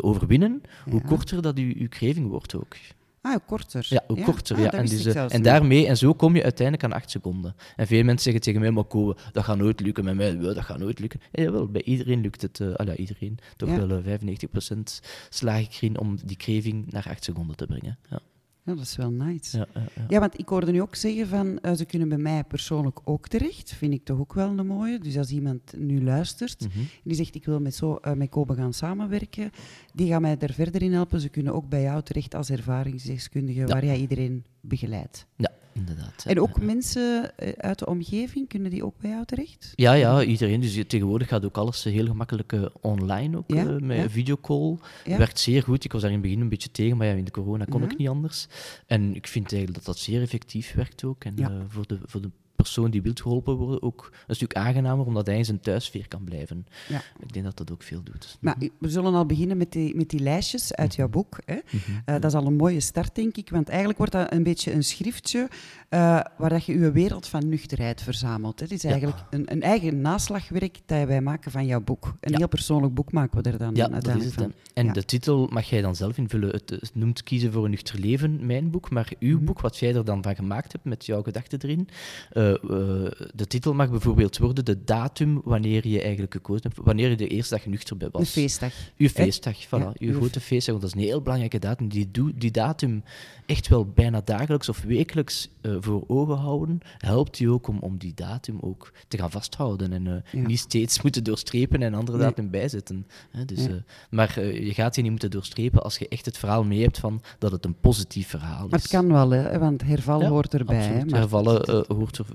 overwinnen, 0.00 0.62
hoe 0.90 1.02
korter 1.02 1.42
dat 1.42 1.58
je, 1.58 1.78
je 1.78 1.88
craving 1.88 2.28
wordt 2.28 2.54
ook. 2.56 2.76
Ah, 3.22 3.36
korter. 3.46 3.86
Ja, 3.88 4.04
hoe 4.06 4.20
korter. 4.22 4.56
Ah, 4.56 4.62
ja. 4.62 4.72
En, 4.72 4.86
dus, 4.86 5.04
eh, 5.06 5.24
en 5.34 5.42
daarmee, 5.42 5.86
en 5.86 5.96
zo 5.96 6.12
kom 6.12 6.36
je 6.36 6.42
uiteindelijk 6.42 6.84
aan 6.86 6.92
acht 7.00 7.10
seconden. 7.10 7.54
En 7.76 7.86
veel 7.86 8.04
mensen 8.04 8.22
zeggen 8.22 8.42
tegen 8.42 8.60
mij, 8.60 8.70
maar 8.70 8.84
Ko, 8.84 9.14
dat 9.32 9.44
gaat 9.44 9.56
nooit 9.56 9.80
lukken 9.80 10.04
met 10.04 10.14
mij. 10.14 10.38
Dat 10.38 10.58
gaat 10.60 10.78
nooit 10.78 10.98
lukken. 10.98 11.20
Ja, 11.32 11.42
jawel, 11.42 11.66
bij 11.68 11.82
iedereen 11.82 12.20
lukt 12.20 12.42
het. 12.42 12.60
eh 12.60 12.74
ah, 12.74 12.86
ja, 12.86 12.94
iedereen. 12.96 13.38
Toch 13.56 13.68
Ja. 13.68 13.86
wel 13.86 13.98
eh, 13.98 14.04
95% 14.04 15.00
slaag 15.28 15.60
ik 15.60 15.72
erin 15.74 15.98
om 15.98 16.16
die 16.24 16.36
craving 16.36 16.92
naar 16.92 17.06
acht 17.08 17.24
seconden 17.24 17.56
te 17.56 17.66
brengen. 17.66 17.98
Ja, 18.10 18.20
Ja, 18.68 18.74
dat 18.74 18.84
is 18.84 18.96
wel 18.96 19.10
nice. 19.10 19.56
Ja. 19.58 19.66
ja, 19.74 19.80
ja, 19.96 20.04
ja. 20.08 20.20
want 20.20 20.38
ik 20.38 20.48
hoorde 20.48 20.72
nu 20.72 20.82
ook 20.82 20.94
zeggen 20.94 21.28
van, 21.28 21.58
eh, 21.60 21.72
ze 21.72 21.84
kunnen 21.84 22.08
bij 22.08 22.18
mij 22.18 22.44
persoonlijk 22.44 23.00
ook 23.04 23.28
terecht. 23.28 23.72
Vind 23.72 23.92
ik 23.92 24.04
toch 24.04 24.18
ook 24.18 24.32
wel 24.34 24.58
een 24.58 24.66
mooie. 24.66 24.98
Dus 24.98 25.16
als 25.18 25.30
iemand 25.30 25.74
nu 25.76 26.02
luistert, 26.04 26.60
Mhm. 26.68 26.78
die 27.04 27.14
zegt 27.14 27.34
ik 27.34 27.44
wil 27.44 27.60
met, 27.60 27.74
zo, 27.74 27.94
eh, 27.94 28.12
met 28.12 28.28
Kobe 28.28 28.54
gaan 28.54 28.72
samenwerken, 28.72 29.50
die 29.94 30.08
gaan 30.08 30.22
mij 30.22 30.36
er 30.38 30.52
verder 30.52 30.82
in 30.82 30.92
helpen. 30.92 31.20
Ze 31.20 31.28
kunnen 31.28 31.54
ook 31.54 31.68
bij 31.68 31.82
jou 31.82 32.02
terecht 32.02 32.34
als 32.34 32.50
ervaringsdeskundige, 32.50 33.66
waar 33.66 33.84
jij 33.84 33.98
iedereen 33.98 34.44
begeleidt. 34.60 35.26
ja 35.36 35.50
inderdaad. 35.78 36.24
En 36.26 36.40
ook 36.40 36.60
mensen 36.60 37.36
eh, 37.36 37.52
uit 37.56 37.78
de 37.78 37.86
omgeving, 37.86 38.48
kunnen 38.48 38.70
die 38.70 38.84
ook 38.84 38.94
bij 39.00 39.10
jou 39.10 39.24
terecht? 39.24 39.72
Ja, 39.74 39.92
ja, 39.92 40.22
iedereen. 40.22 40.60
Dus 40.60 40.84
tegenwoordig 40.86 41.28
gaat 41.28 41.44
ook 41.44 41.56
alles 41.56 41.84
eh, 41.84 41.92
heel 41.92 42.06
gemakkelijk 42.06 42.52
eh, 42.52 42.64
online, 42.80 43.36
ook, 43.36 43.44
Ja, 43.46 43.64
met 43.80 43.96
ja. 43.96 44.10
videocall. 44.10 44.76
Ja. 45.04 45.18
Werkt 45.18 45.38
zeer 45.38 45.62
goed. 45.62 45.84
Ik 45.84 45.92
was 45.92 46.00
daar 46.00 46.10
in 46.10 46.16
het 46.16 46.26
begin 46.26 46.40
een 46.40 46.48
beetje 46.48 46.70
tegen, 46.70 46.96
maar 46.96 47.06
ja, 47.06 47.12
in 47.12 47.24
de 47.24 47.30
corona 47.30 47.64
kon 47.64 47.82
ik 47.82 47.96
niet 47.96 48.08
anders. 48.08 48.46
En 48.86 49.14
ik 49.14 49.26
vind 49.26 49.52
eigenlijk 49.52 49.84
dat 49.84 49.94
dat 49.94 50.04
zeer 50.04 50.20
effectief 50.22 50.74
werkt 50.74 51.04
ook. 51.04 51.24
En 51.24 51.66
voor, 51.68 51.86
de, 51.86 51.98
voor 52.04 52.20
de 52.20 52.30
persoon 52.62 52.90
die 52.90 53.02
wil 53.02 53.12
geholpen 53.14 53.54
worden 53.54 53.82
ook 53.82 54.12
een 54.26 54.34
stuk 54.34 54.54
aangenamer, 54.54 55.06
omdat 55.06 55.26
hij 55.26 55.36
in 55.36 55.44
zijn 55.44 55.60
thuissfeer 55.60 56.08
kan 56.08 56.24
blijven. 56.24 56.66
Ja. 56.88 57.02
Ik 57.20 57.32
denk 57.32 57.44
dat 57.44 57.56
dat 57.56 57.70
ook 57.72 57.82
veel 57.82 58.02
doet. 58.02 58.36
Maar 58.40 58.56
we 58.78 58.88
zullen 58.90 59.14
al 59.14 59.26
beginnen 59.26 59.56
met 59.56 59.72
die, 59.72 59.96
met 59.96 60.08
die 60.10 60.20
lijstjes 60.20 60.74
uit 60.74 60.94
jouw 60.94 61.08
boek. 61.08 61.38
Hè. 61.44 61.54
Mhm. 61.54 61.80
Eh, 62.04 62.14
dat 62.14 62.24
is 62.24 62.34
al 62.34 62.46
een 62.46 62.56
mooie 62.56 62.80
start, 62.80 63.14
denk 63.14 63.36
ik. 63.36 63.50
Want 63.50 63.68
eigenlijk 63.68 63.98
wordt 63.98 64.12
dat 64.12 64.32
een 64.32 64.42
beetje 64.42 64.72
een 64.72 64.84
schriftje 64.84 65.48
eh, 65.88 65.98
waar 66.38 66.48
dat 66.50 66.64
je 66.64 66.78
je 66.78 66.90
wereld 66.90 67.26
van 67.26 67.48
nuchterheid 67.48 68.02
verzamelt. 68.02 68.58
hè. 68.60 68.64
Het 68.64 68.74
is 68.74 68.82
Ja. 68.82 68.90
eigenlijk 68.90 69.20
een, 69.30 69.52
een 69.52 69.62
eigen 69.62 70.00
naslagwerk 70.00 70.78
dat 70.86 71.06
wij 71.06 71.20
maken 71.20 71.50
van 71.50 71.66
jouw 71.66 71.80
boek. 71.80 72.14
Een 72.20 72.30
Ja. 72.32 72.38
heel 72.38 72.48
persoonlijk 72.48 72.94
boek 72.94 73.12
maken 73.12 73.42
we 73.42 73.50
er 73.50 73.58
dan 73.58 73.74
Ja, 73.74 73.90
uiteindelijk 73.90 74.34
van. 74.34 74.52
En 74.74 74.92
de 74.92 75.04
titel 75.04 75.46
mag 75.50 75.68
jij 75.68 75.80
dan 75.82 75.96
zelf 75.96 76.18
invullen. 76.18 76.50
Het, 76.50 76.70
het 76.70 76.90
noemt 76.94 77.22
Kiezen 77.22 77.52
voor 77.52 77.64
een 77.64 77.70
nuchter 77.70 77.98
leven, 78.00 78.46
mijn 78.46 78.70
boek. 78.70 78.90
Maar 78.90 79.12
uw 79.18 79.36
Mhm. 79.36 79.44
boek, 79.44 79.60
wat 79.60 79.78
jij 79.78 79.94
er 79.94 80.04
dan 80.04 80.22
van 80.22 80.34
gemaakt 80.36 80.72
hebt, 80.72 80.84
met 80.84 81.06
jouw 81.06 81.22
gedachten 81.22 81.58
erin. 81.62 81.88
eh, 82.32 82.47
eh, 82.54 83.28
de 83.34 83.46
titel 83.48 83.74
mag 83.74 83.90
bijvoorbeeld 83.90 84.38
worden 84.38 84.64
de 84.64 84.84
datum 84.84 85.40
wanneer 85.44 85.88
je 85.88 86.00
eigenlijk 86.02 86.32
gekozen 86.32 86.62
hebt. 86.62 86.86
Wanneer 86.86 87.10
je 87.10 87.16
de 87.16 87.28
eerste 87.28 87.54
dag 87.54 87.66
nuchter 87.66 87.96
bij 87.96 88.08
was. 88.12 88.20
Een 88.20 88.26
feestdag. 88.26 88.72
Uw 88.96 89.08
feestdag, 89.08 89.66
voilà. 89.66 89.68
Ja, 89.70 89.92
uw 89.98 90.08
uw- 90.10 90.16
grote 90.16 90.40
feestdag, 90.40 90.74
want 90.74 90.80
dat 90.86 90.94
is 90.96 91.02
een 91.02 91.08
heel 91.08 91.22
belangrijke 91.22 91.58
datum. 91.58 91.88
Die, 91.88 92.10
die 92.34 92.50
datum 92.50 93.02
echt 93.46 93.68
wel 93.68 93.86
bijna 93.86 94.20
dagelijks 94.24 94.68
of 94.68 94.82
wekelijks 94.82 95.48
eh, 95.60 95.76
voor 95.80 96.04
ogen 96.06 96.36
houden, 96.36 96.80
helpt 96.98 97.38
je 97.38 97.50
ook 97.50 97.68
om, 97.68 97.78
om 97.78 97.96
die 97.98 98.14
datum 98.14 98.58
ook 98.60 98.92
te 99.08 99.18
gaan 99.18 99.30
vasthouden 99.30 99.92
en 99.92 100.06
eh, 100.06 100.40
Ja. 100.40 100.46
niet 100.46 100.58
steeds 100.58 101.02
moeten 101.02 101.24
doorstrepen 101.24 101.80
en 101.82 101.86
een 101.86 101.98
andere 101.98 102.18
Nee. 102.18 102.26
datum 102.26 102.50
bijzetten. 102.50 103.06
Hè, 103.30 103.44
dus, 103.44 103.64
Ja. 103.64 103.68
eh, 103.68 103.74
maar 104.10 104.36
eh, 104.36 104.66
je 104.66 104.74
gaat 104.74 104.92
die 104.94 105.02
niet 105.02 105.12
moeten 105.12 105.30
doorstrepen 105.30 105.82
als 105.82 105.98
je 105.98 106.08
echt 106.08 106.24
het 106.24 106.38
verhaal 106.38 106.64
mee 106.64 106.82
hebt 106.82 106.98
van 106.98 107.22
dat 107.38 107.52
het 107.52 107.64
een 107.64 107.74
positief 107.80 108.28
verhaal 108.28 108.64
is. 108.64 108.70
Maar 108.70 108.80
het 108.80 108.88
kan 108.88 109.08
wel, 109.12 109.30
hè, 109.30 109.58
want 109.58 109.82
herval 109.82 110.24
hoort 110.26 110.54
erbij. 110.54 110.76
Hè, 110.76 111.04
maar 111.04 111.18
Hervallen 111.20 111.64
eh, 111.64 111.80
hoort 111.96 112.18
er 112.18 112.26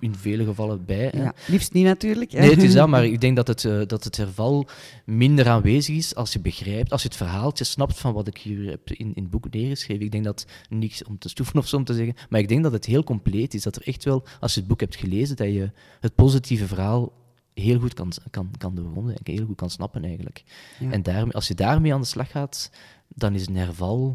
in 0.00 0.14
vele 0.14 0.44
gevallen 0.44 0.84
bij. 0.84 1.10
hè. 1.12 1.22
Ja, 1.22 1.34
liefst 1.46 1.72
niet 1.72 1.84
natuurlijk. 1.84 2.30
hè. 2.30 2.40
Nee, 2.40 2.50
het 2.50 2.62
is 2.62 2.72
dat, 2.72 2.88
maar 2.88 3.04
ik 3.14 3.20
denk 3.20 3.36
dat 3.36 3.46
het, 3.46 3.64
eh, 3.64 3.80
dat 3.86 4.04
het 4.04 4.16
herval 4.16 4.68
minder 5.04 5.48
aanwezig 5.48 5.96
is 5.96 6.14
als 6.14 6.32
je 6.32 6.40
begrijpt, 6.40 6.92
als 6.92 7.02
je 7.02 7.08
het 7.08 7.16
verhaaltje 7.16 7.64
snapt 7.64 7.98
van 7.98 8.12
wat 8.12 8.26
ik 8.26 8.38
hier 8.38 8.70
heb 8.70 8.90
in, 8.90 9.14
in 9.14 9.22
het 9.22 9.30
boek 9.30 9.50
neergeschreven. 9.50 10.04
Ik 10.04 10.12
denk 10.12 10.24
dat, 10.24 10.46
niks 10.68 11.04
om 11.04 11.18
te 11.18 11.28
stoeven 11.28 11.58
of 11.58 11.68
zo 11.68 11.76
om 11.76 11.84
te 11.84 11.94
zeggen, 11.94 12.14
maar 12.28 12.40
ik 12.40 12.48
denk 12.48 12.62
dat 12.62 12.72
het 12.72 12.84
heel 12.84 13.04
compleet 13.04 13.54
is. 13.54 13.62
Dat 13.62 13.76
er 13.76 13.86
echt 13.86 14.04
wel, 14.04 14.24
als 14.40 14.54
je 14.54 14.60
het 14.60 14.68
boek 14.68 14.80
hebt 14.80 14.96
gelezen, 14.96 15.36
dat 15.36 15.46
je 15.46 15.70
het 16.00 16.14
positieve 16.14 16.66
verhaal 16.66 17.12
heel 17.54 17.78
goed 17.78 17.94
kan, 17.94 18.12
kan, 18.30 18.50
kan 18.58 18.74
doorgronden 18.74 19.16
en 19.16 19.32
heel 19.34 19.46
goed 19.46 19.56
kan 19.56 19.70
snappen 19.70 20.04
eigenlijk. 20.04 20.44
Ja. 20.78 20.90
En 20.90 21.02
daarmee, 21.02 21.32
als 21.32 21.48
je 21.48 21.54
daarmee 21.54 21.94
aan 21.94 22.00
de 22.00 22.06
slag 22.06 22.30
gaat, 22.30 22.70
dan 23.08 23.34
is 23.34 23.46
een 23.46 23.56
herval... 23.56 24.14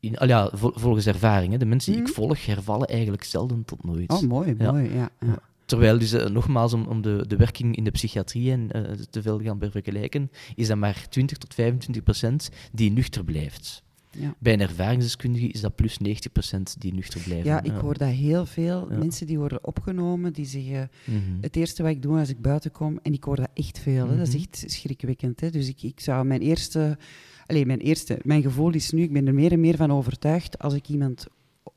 In, 0.00 0.16
al 0.18 0.28
ja, 0.28 0.50
vol- 0.52 0.72
volgens 0.74 1.06
ervaring, 1.06 1.52
hè, 1.52 1.58
de 1.58 1.64
mensen 1.64 1.92
die 1.92 2.00
ik 2.00 2.06
Mhm. 2.06 2.16
volg 2.16 2.46
hervallen 2.46 2.86
eigenlijk 2.88 3.24
zelden 3.24 3.64
tot 3.64 3.84
nooit. 3.84 4.10
Oh, 4.12 4.20
mooi, 4.22 4.54
Ja. 4.58 4.70
mooi. 4.72 4.94
Ja, 4.94 5.08
ja. 5.20 5.38
Terwijl, 5.64 5.98
dus, 5.98 6.12
eh, 6.12 6.26
nogmaals, 6.26 6.72
om, 6.72 6.84
om 6.86 7.02
de, 7.02 7.24
de 7.26 7.36
werking 7.36 7.76
in 7.76 7.84
de 7.84 7.90
psychiatrie 7.90 8.52
en, 8.52 8.72
eh, 8.72 8.92
te 9.10 9.22
veel 9.22 9.40
gaan 9.40 9.58
vergelijken, 9.70 10.30
is 10.54 10.66
dat 10.68 10.76
maar 10.76 11.06
20 11.08 11.38
tot 11.38 11.54
25 11.54 12.02
procent 12.02 12.50
die 12.72 12.90
nuchter 12.92 13.24
blijft. 13.24 13.82
Ja. 14.20 14.34
Bij 14.38 14.52
een 14.52 14.60
ervaringsdeskundige 14.60 15.46
is 15.46 15.60
dat 15.60 15.74
plus 15.74 15.98
90 15.98 16.32
procent 16.32 16.76
die 16.78 16.94
nuchter 16.94 17.20
blijven. 17.20 17.46
Ja, 17.50 17.62
ik 17.62 17.72
hoor 17.72 17.98
dat 17.98 18.08
heel 18.08 18.46
veel. 18.46 18.86
Ja. 18.90 18.98
Mensen 18.98 19.26
die 19.26 19.38
worden 19.38 19.64
opgenomen, 19.66 20.32
die 20.32 20.46
zeggen... 20.46 20.90
Mhm. 21.04 21.18
Het 21.40 21.56
eerste 21.56 21.82
wat 21.82 21.90
ik 21.92 22.02
doe 22.02 22.18
als 22.18 22.28
ik 22.28 22.40
buiten 22.40 22.70
kom, 22.70 22.98
en 23.02 23.12
ik 23.12 23.24
hoor 23.24 23.36
dat 23.36 23.48
echt 23.54 23.78
veel, 23.78 24.08
hè, 24.08 24.16
dat 24.16 24.26
is 24.26 24.34
Mhm. 24.34 24.42
echt 24.42 24.64
schrikwekkend. 24.66 25.40
Hè. 25.40 25.50
Dus 25.50 25.68
ik, 25.68 25.82
ik 25.82 26.00
zou 26.00 26.24
mijn 26.24 26.40
eerste... 26.40 26.98
Allee, 27.46 27.66
mijn 27.66 27.78
eerste... 27.80 28.18
Mijn 28.22 28.42
gevoel 28.42 28.72
is 28.74 28.90
nu, 28.90 29.02
ik 29.02 29.12
ben 29.12 29.26
er 29.26 29.34
meer 29.34 29.52
en 29.52 29.60
meer 29.60 29.76
van 29.76 29.92
overtuigd, 29.92 30.58
als 30.58 30.74
ik 30.74 30.88
iemand 30.88 31.26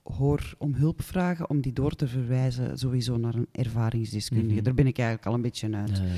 hoor 0.04 0.54
om 0.58 0.74
hulp 0.74 1.02
vragen, 1.02 1.50
om 1.50 1.62
die 1.62 1.74
door 1.74 1.96
te 1.96 2.08
verwijzen 2.08 2.78
sowieso 2.80 3.18
naar 3.18 3.36
een 3.36 3.48
ervaringsdeskundige. 3.52 4.56
Mhm. 4.56 4.64
Daar 4.64 4.74
ben 4.74 4.88
ik 4.88 4.98
eigenlijk 4.98 5.28
al 5.28 5.34
een 5.34 5.42
beetje 5.42 5.76
uit. 5.76 5.98
Ja, 5.98 6.04
ja. 6.04 6.10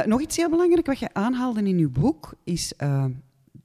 Eh, 0.00 0.06
nog 0.06 0.20
iets 0.20 0.36
heel 0.36 0.50
belangrijk 0.50 0.86
wat 0.86 0.98
je 0.98 1.14
aanhaalde 1.14 1.62
in 1.62 1.78
je 1.78 1.88
boek 1.88 2.34
is 2.44 2.74
eh, 2.76 3.04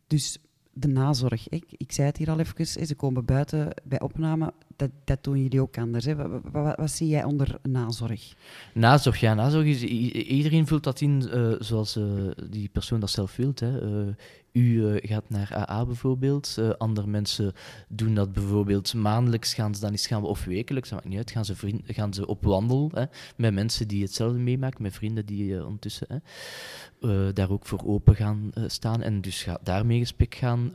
dus 0.07 0.37
de 0.73 0.88
nazorg. 0.88 1.49
Ik, 1.49 1.65
ik 1.69 1.91
zei 1.91 2.07
het 2.07 2.17
hier 2.17 2.29
al 2.29 2.39
even, 2.39 2.65
ze 2.88 2.95
komen 2.95 3.25
buiten 3.25 3.67
bij 3.83 3.99
opname. 3.99 4.53
Dat, 4.75 4.89
dat 5.03 5.23
doen 5.23 5.41
jullie 5.41 5.61
ook 5.61 5.77
anders. 5.77 6.05
Hè. 6.05 6.15
Wat, 6.51 6.91
zie 6.91 7.07
jij 7.07 7.23
onder 7.23 7.59
nazorg? 7.63 8.33
Nazorg, 8.73 9.19
ja, 9.19 9.33
nazorg 9.33 9.65
is... 9.65 9.83
Iedereen 9.83 10.67
vult 10.67 10.83
dat 10.83 11.01
in 11.01 11.29
eh, 11.29 11.51
zoals 11.59 11.95
eh, 11.95 12.03
die 12.49 12.69
persoon 12.69 12.99
dat 12.99 13.09
zelf. 13.09 13.39
Eh, 13.39 13.47
u 14.51 14.87
eh, 14.87 15.09
gaat 15.09 15.29
naar 15.29 15.51
AA 15.69 15.85
bijvoorbeeld. 15.85 16.55
eh, 16.59 16.69
andere 16.69 17.07
mensen 17.07 17.53
doen 17.87 18.13
dat 18.15 18.33
bijvoorbeeld 18.33 18.93
maandelijks, 18.93 19.53
gaan 19.53 19.75
ze 19.75 19.81
dan 19.81 19.91
eens 19.91 20.07
gaan, 20.07 20.23
of 20.23 20.45
wekelijks, 20.45 20.89
dat 20.89 20.97
maakt 20.97 21.09
niet 21.09 21.17
uit, 21.17 21.31
gaan 21.31 21.45
ze, 21.45 21.55
vriend, 21.55 21.81
gaan 21.85 22.13
ze 22.13 22.27
op 22.27 22.43
wandel 22.43 22.91
hè, 22.93 23.03
met 23.37 23.53
mensen 23.53 23.87
die 23.87 24.03
hetzelfde 24.03 24.37
meemaken, 24.39 24.81
met 24.81 24.93
vrienden 24.93 25.25
die 25.25 25.55
eh, 25.57 25.63
ondertussen 25.65 26.07
hè, 26.09 27.33
daar 27.33 27.49
ook 27.51 27.65
voor 27.65 27.81
open 27.85 28.15
gaan 28.15 28.51
staan 28.67 29.01
en 29.01 29.21
dus 29.21 29.43
ga, 29.43 29.59
daarmee 29.63 29.99
gesprek 29.99 30.35
gaan. 30.35 30.71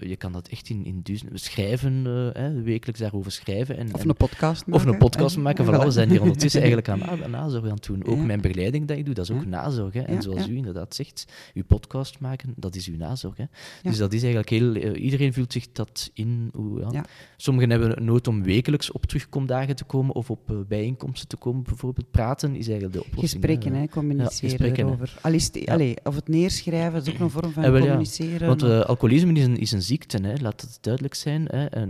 Je 0.00 0.14
kan 0.18 0.32
dat 0.32 0.48
echt 0.48 0.68
in, 0.68 0.84
in 0.84 1.00
duizenden 1.02 1.38
schrijven, 1.38 2.04
hè, 2.32 2.62
wekelijks 2.62 3.00
daarover 3.00 3.32
schrijven. 3.32 3.76
En, 3.76 3.94
Of 3.94 4.02
en- 4.02 4.08
een 4.08 4.14
podcast 4.16 4.66
maken? 4.66 4.86
of 4.86 4.92
een 4.92 4.98
podcast 4.98 5.36
maken. 5.36 5.64
Ja, 5.64 5.70
Vooral, 5.70 5.86
we 5.86 5.92
zijn 5.92 6.10
hier 6.10 6.20
ondertussen 6.28 6.60
eigenlijk 6.60 6.88
aan, 6.88 6.98
na- 6.98 7.24
aan 7.24 7.30
nazorg 7.40 7.64
aan 7.64 7.74
het 7.74 7.84
doen. 7.84 8.04
Ook 8.06 8.16
Ja. 8.16 8.22
mijn 8.22 8.40
begeleiding 8.40 8.86
dat 8.88 8.96
ik 8.98 9.04
doe, 9.04 9.14
dat 9.14 9.24
is 9.24 9.30
ook 9.36 9.42
Ja. 9.42 9.48
nazorg. 9.48 9.92
Hè. 9.94 10.00
En 10.00 10.14
Ja, 10.14 10.20
zoals 10.20 10.48
u 10.48 10.56
inderdaad 10.56 10.94
zegt, 10.94 11.32
uw 11.54 11.64
podcast 11.64 12.18
maken, 12.20 12.52
dat 12.56 12.74
is 12.74 12.86
uw 12.88 12.96
nazorg. 13.02 13.36
Hè. 13.36 13.42
Ja. 13.42 13.48
Dus 13.90 13.98
dat 13.98 14.12
is 14.12 14.22
eigenlijk 14.22 14.50
heel... 14.50 14.74
eh, 14.74 15.02
iedereen 15.04 15.32
vult 15.32 15.52
zich 15.52 15.72
dat 15.72 16.10
in. 16.14 16.50
Hoe, 16.52 16.80
ja. 16.80 16.88
Ja. 16.90 17.04
Sommigen 17.36 17.70
hebben 17.70 18.04
nood 18.04 18.28
om 18.28 18.42
wekelijks 18.42 18.90
op 18.92 19.06
terugkomdagen 19.06 19.76
te 19.76 19.84
komen 19.84 20.14
of 20.14 20.30
op 20.30 20.50
eh, 20.50 20.56
bijeenkomsten 20.68 21.28
te 21.28 21.36
komen, 21.36 21.62
bijvoorbeeld. 21.62 22.10
Praten 22.10 22.50
is 22.56 22.68
eigenlijk 22.68 22.92
de 22.92 23.04
oplossing. 23.04 23.30
Gesprekken, 23.30 23.74
hè. 23.74 23.88
communiceren 23.88 24.76
erover. 24.76 25.18
Al 25.22 25.32
is 25.32 25.44
het- 25.44 25.58
Ja. 25.64 25.72
allee, 25.72 25.96
of 26.02 26.14
het 26.14 26.28
neerschrijven, 26.28 26.92
dat 26.92 27.06
is 27.06 27.12
ook 27.12 27.18
een 27.20 27.30
vorm 27.30 27.52
van 27.52 27.64
Eh, 27.64 27.70
wel, 27.70 27.80
communiceren. 27.80 28.48
Want 28.48 28.62
alcoholisme 28.62 29.32
is 29.32 29.44
een, 29.44 29.56
is 29.56 29.72
een 29.72 29.82
ziekte, 29.82 30.18
hè, 30.22 30.34
laat 30.40 30.60
het 30.60 30.78
duidelijk 30.80 31.14
zijn. 31.14 31.44
Hè, 31.50 31.64
en, 31.64 31.88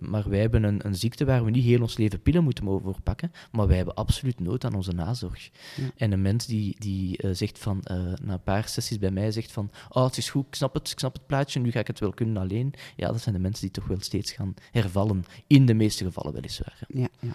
maar 0.00 0.28
wij 0.28 0.40
hebben 0.40 0.62
een, 0.62 0.86
een 0.86 0.94
ziekte 0.94 1.24
waar 1.24 1.44
we 1.44 1.50
niet 1.50 1.64
heel 1.64 1.80
ons 1.80 1.96
leven 1.96 2.22
pillen 2.22 2.44
moeten 2.44 2.64
voor 2.64 2.96
pakken, 3.02 3.32
maar 3.52 3.66
wij 3.66 3.76
hebben 3.76 3.94
absoluut 3.94 4.40
nood 4.40 4.64
aan 4.64 4.74
onze 4.74 4.92
nazorg. 4.92 5.50
En 5.96 6.12
een 6.12 6.22
mens 6.22 6.46
die, 6.46 6.74
die 6.78 7.18
zegt 7.32 7.58
van, 7.58 7.80
na 8.24 8.32
een 8.32 8.42
paar 8.42 8.68
sessies 8.68 8.98
bij 8.98 9.10
mij 9.10 9.30
zegt 9.30 9.52
van, 9.52 9.70
oh, 9.88 10.04
het 10.04 10.16
is 10.16 10.30
goed, 10.30 10.51
ik 10.52 10.58
snap 10.58 10.74
het, 10.74 10.90
ik 10.90 10.98
snap 10.98 11.12
het 11.12 11.26
plaatje, 11.26 11.60
nu 11.60 11.70
ga 11.70 11.78
ik 11.80 11.86
het 11.86 12.00
wel 12.00 12.12
kunnen 12.12 12.36
alleen. 12.36 12.72
Ja, 12.96 13.06
dat 13.06 13.20
zijn 13.20 13.34
de 13.34 13.40
mensen 13.40 13.60
die 13.62 13.70
toch 13.70 13.86
wel 13.86 14.00
steeds 14.00 14.32
gaan 14.32 14.54
hervallen. 14.70 15.24
In 15.46 15.66
de 15.66 15.74
meeste 15.74 16.04
gevallen 16.04 16.32
weliswaar. 16.32 16.76
hè. 16.78 17.00
Ja, 17.00 17.08
ja. 17.20 17.32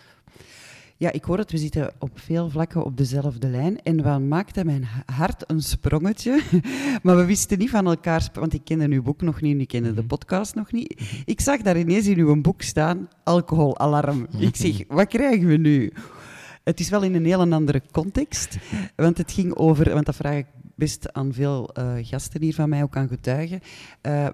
ja, 0.98 1.12
ik 1.12 1.24
hoor 1.24 1.38
het, 1.38 1.52
we 1.52 1.58
zitten 1.58 1.94
op 2.00 2.10
veel 2.20 2.50
vlakken 2.50 2.84
op 2.86 2.98
dezelfde 2.98 3.48
lijn. 3.48 3.82
En 3.84 4.04
wat 4.04 4.22
maakte 4.22 4.65
mijn 4.65 4.84
ha- 4.84 5.04
hart 5.15 5.44
een 5.52 5.62
sprongetje? 5.62 6.41
maar 7.04 7.15
we 7.18 7.26
wisten 7.26 7.58
niet 7.58 7.70
van 7.70 7.88
elkaar, 7.88 8.30
want 8.34 8.54
ik 8.54 8.62
kende 8.63 8.88
uw 8.96 9.02
boek 9.04 9.22
nog 9.22 9.41
niet 9.41 9.54
en 9.54 9.62
ik 9.62 9.68
kende 9.68 9.89
de 9.94 10.00
Mhm. 10.00 10.08
podcast 10.08 10.56
nog 10.56 10.72
niet. 10.72 11.22
Ik 11.26 11.41
zag 11.41 11.62
daar 11.62 11.78
ineens 11.78 12.08
in 12.08 12.18
uw 12.18 12.41
boek 12.41 12.62
staan, 12.62 13.10
alcoholalarm. 13.24 14.28
Ik 14.39 14.56
zeg, 14.56 14.82
wat 14.88 15.08
krijgen 15.08 15.48
we 15.48 15.58
nu? 15.58 15.91
Het 16.63 16.80
is 16.80 16.89
wel 16.89 17.02
in 17.04 17.15
een 17.15 17.26
heel 17.26 17.52
andere 17.52 17.82
context, 17.91 18.58
want 18.96 19.18
het 19.18 19.32
ging 19.32 19.56
over, 19.56 19.94
want 19.94 20.06
dat 20.06 20.15
vraag 20.15 20.36
ik 20.36 20.46
best 20.78 21.13
aan 21.13 21.34
veel 21.34 21.70
eh, 21.74 21.94
gasten 22.02 22.42
hier 22.42 22.54
van 22.54 22.70
mij, 22.70 22.84
ook 22.84 22.96
aan 22.98 23.08
getuigen. 23.08 23.60
Eh, 24.02 24.28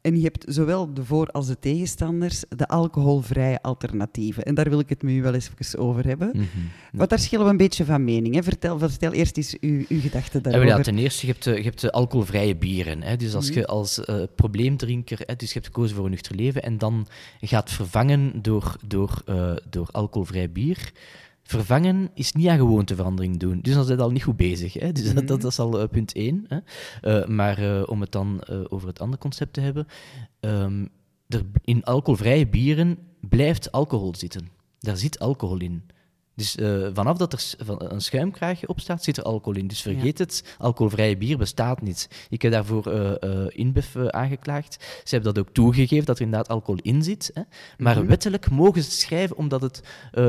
en 0.00 0.16
je 0.16 0.22
hebt 0.22 0.44
zowel 0.48 0.94
de 0.94 1.04
voor- 1.04 1.26
als 1.30 1.46
de 1.46 1.58
tegenstanders 1.58 2.44
de 2.56 2.68
alcoholvrije 2.68 3.62
alternatieven. 3.62 4.42
En 4.42 4.54
daar 4.54 4.68
wil 4.68 4.78
ik 4.78 4.88
het 4.88 5.02
met 5.02 5.12
u 5.12 5.22
wel 5.22 5.34
eens 5.34 5.50
even 5.60 5.78
over 5.78 6.06
hebben. 6.06 6.28
Mhm. 6.34 6.46
Want 6.92 7.10
daar 7.10 7.18
schillen 7.18 7.44
we 7.44 7.50
een 7.50 7.56
beetje 7.56 7.84
van 7.84 8.04
mening. 8.04 8.34
Hè. 8.34 8.42
Vertel, 8.42 8.78
vertel 8.78 9.12
eerst 9.12 9.36
eens 9.36 9.56
uw, 9.60 9.84
uw 9.88 10.00
gedachten 10.00 10.42
daarover. 10.42 10.66
ja, 10.68 10.80
ten 10.80 10.98
eerste, 10.98 11.26
je 11.26 11.32
hebt, 11.32 11.44
de- 11.44 11.56
je 11.56 11.62
hebt 11.62 11.80
de 11.80 11.92
alcoholvrije 11.92 12.56
bieren. 12.56 13.02
Hè. 13.02 13.16
Dus 13.16 13.34
als 13.34 13.50
Mhm. 13.50 13.58
je 13.58 13.66
als 13.66 14.04
eh, 14.04 14.22
probleemdrinker, 14.36 15.18
hè, 15.26 15.36
dus 15.36 15.48
je 15.48 15.54
hebt 15.54 15.66
gekozen 15.66 15.96
voor 15.96 16.04
een 16.04 16.10
nuchter 16.10 16.34
leven, 16.34 16.62
en 16.62 16.78
dan 16.78 17.06
gaat 17.40 17.70
vervangen 17.70 18.42
door, 18.42 18.76
door, 18.86 19.22
eh, 19.26 19.52
door 19.70 19.88
alcoholvrij 19.90 20.50
bier. 20.52 20.92
Vervangen 21.50 22.10
is 22.14 22.32
niet 22.32 22.46
aan 22.48 22.58
gewoonteverandering 22.58 23.36
doen. 23.38 23.58
Dus 23.60 23.74
dan 23.74 23.84
zijn 23.84 23.96
we 23.98 24.02
al 24.04 24.10
niet 24.10 24.22
goed 24.22 24.36
bezig. 24.36 24.72
Hè. 24.72 24.92
Dus 24.92 25.04
dat, 25.04 25.14
Mhm. 25.14 25.26
dat 25.26 25.44
is 25.44 25.58
al 25.58 25.80
eh, 25.80 25.88
punt 25.88 26.12
één. 26.14 26.44
Hè. 26.48 26.58
Eh, 27.00 27.26
maar 27.28 27.58
eh, 27.58 27.82
om 27.86 28.00
het 28.00 28.12
dan 28.12 28.40
over 28.68 28.88
het 28.88 29.00
andere 29.00 29.20
concept 29.22 29.52
te 29.52 29.60
hebben. 29.60 29.86
ehm, 30.40 30.84
er, 31.28 31.42
in 31.64 31.84
alcoholvrije 31.84 32.46
bieren 32.48 32.98
blijft 33.20 33.72
alcohol 33.72 34.14
zitten. 34.16 34.48
Daar 34.78 34.96
zit 34.96 35.18
alcohol 35.18 35.58
in. 35.58 35.82
Dus 36.34 36.56
eh, 36.56 36.86
vanaf 36.94 37.16
dat 37.16 37.32
er 37.32 37.54
een 37.92 38.00
schuimkraagje 38.00 38.68
op 38.68 38.80
staat, 38.80 39.04
zit 39.04 39.16
er 39.16 39.22
alcohol 39.22 39.58
in. 39.60 39.66
Dus 39.66 39.82
vergeet 39.82 40.18
het, 40.18 40.56
alcoholvrije 40.58 41.16
bier 41.16 41.38
bestaat 41.38 41.82
niet. 41.82 42.26
Ik 42.28 42.42
heb 42.42 42.52
daarvoor 42.52 42.88
InBev 43.48 43.94
eh, 43.96 44.06
aangeklaagd. 44.06 44.74
Ze 45.04 45.14
hebben 45.14 45.34
dat 45.34 45.44
ook 45.46 45.54
toegegeven, 45.54 46.04
dat 46.06 46.16
er 46.18 46.24
inderdaad 46.24 46.48
alcohol 46.48 46.80
in 46.82 47.02
zit. 47.02 47.30
Hè. 47.34 47.42
Maar 47.78 47.96
Mhm. 47.98 48.06
wettelijk 48.06 48.50
mogen 48.50 48.82
ze 48.82 48.88
het 48.88 48.98
schrijven 48.98 49.36
omdat 49.36 49.60
het 49.62 49.82
eh 50.12 50.28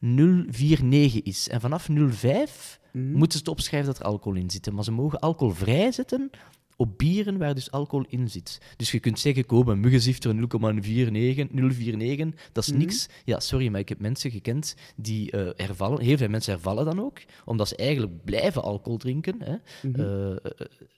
0,049 0.00 1.22
is. 1.22 1.48
En 1.48 1.60
vanaf 1.60 1.88
0,5 1.88 2.78
Mhm. 2.92 3.12
moeten 3.12 3.32
ze 3.32 3.38
het 3.38 3.48
opschrijven 3.48 3.88
dat 3.92 3.98
er 3.98 4.04
alcohol 4.06 4.38
in 4.38 4.50
zit. 4.50 4.70
Maar 4.72 4.84
ze 4.84 4.92
mogen 4.92 5.18
alcoholvrij 5.18 5.92
zetten 5.92 6.30
op 6.76 6.98
bieren 6.98 7.38
waar 7.38 7.54
dus 7.54 7.70
alcohol 7.70 8.06
in 8.08 8.28
zit. 8.30 8.60
Dus 8.76 8.90
je 8.90 9.00
kunt 9.00 9.18
zeggen, 9.18 9.46
koop 9.46 9.66
een 9.66 9.80
muggenzifter 9.80 10.34
0,49, 10.34 11.50
049, 11.52 12.48
dat 12.52 12.64
is 12.64 12.70
Mhm. 12.70 12.78
niks. 12.78 13.08
Ja, 13.24 13.40
sorry, 13.40 13.68
maar 13.68 13.80
ik 13.80 13.88
heb 13.88 14.00
mensen 14.00 14.30
gekend 14.30 14.74
die 14.96 15.30
eh, 15.30 15.48
hervallen. 15.66 16.00
Heel 16.02 16.16
veel 16.16 16.28
mensen 16.28 16.52
hervallen 16.52 16.84
dan 16.84 17.00
ook, 17.00 17.18
omdat 17.44 17.68
ze 17.68 17.76
eigenlijk 17.76 18.24
blijven 18.24 18.62
alcohol 18.62 18.98
drinken. 18.98 19.42
Hè. 19.42 19.54
Mhm. 19.88 20.00
Eh, 20.00 20.30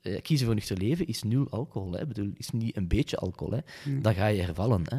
eh, 0.02 0.22
kiezen 0.22 0.46
voor 0.46 0.54
nuchter 0.54 0.76
leven 0.78 1.06
is 1.06 1.22
nul 1.22 1.46
alcohol. 1.50 1.92
Hè. 1.92 2.00
Ik 2.00 2.08
bedoel, 2.08 2.30
is 2.36 2.50
niet 2.50 2.76
een 2.76 2.88
beetje 2.88 3.16
alcohol. 3.16 3.52
Hè. 3.52 3.90
Mhm. 3.90 4.02
Dan 4.02 4.14
ga 4.14 4.26
je 4.26 4.42
hervallen. 4.42 4.82
Hè. 4.84 4.98